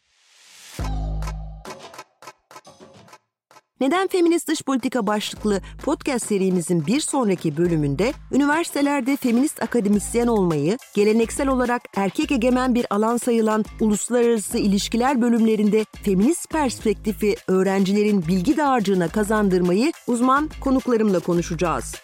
Neden 3.82 4.08
Feminist 4.08 4.48
Dış 4.48 4.62
Politika 4.64 5.08
başlıklı 5.08 5.62
podcast 5.84 6.26
serimizin 6.26 6.88
bir 6.88 7.00
sonraki 7.00 7.58
bölümünde 7.58 8.14
üniversitelerde 8.32 9.18
feminist 9.18 9.64
akademisyen 9.64 10.28
olmayı, 10.28 10.78
geleneksel 10.96 11.48
olarak 11.48 11.82
erkek 11.96 12.32
egemen 12.32 12.76
bir 12.76 12.86
alan 12.90 13.18
sayılan 13.18 13.66
uluslararası 13.80 14.58
ilişkiler 14.58 15.22
bölümlerinde 15.22 15.86
feminist 16.04 16.50
perspektifi 16.50 17.36
öğrencilerin 17.48 18.28
bilgi 18.28 18.58
dağarcığına 18.58 19.08
kazandırmayı 19.08 19.92
uzman 20.08 20.50
konuklarımla 20.60 21.20
konuşacağız. 21.20 21.96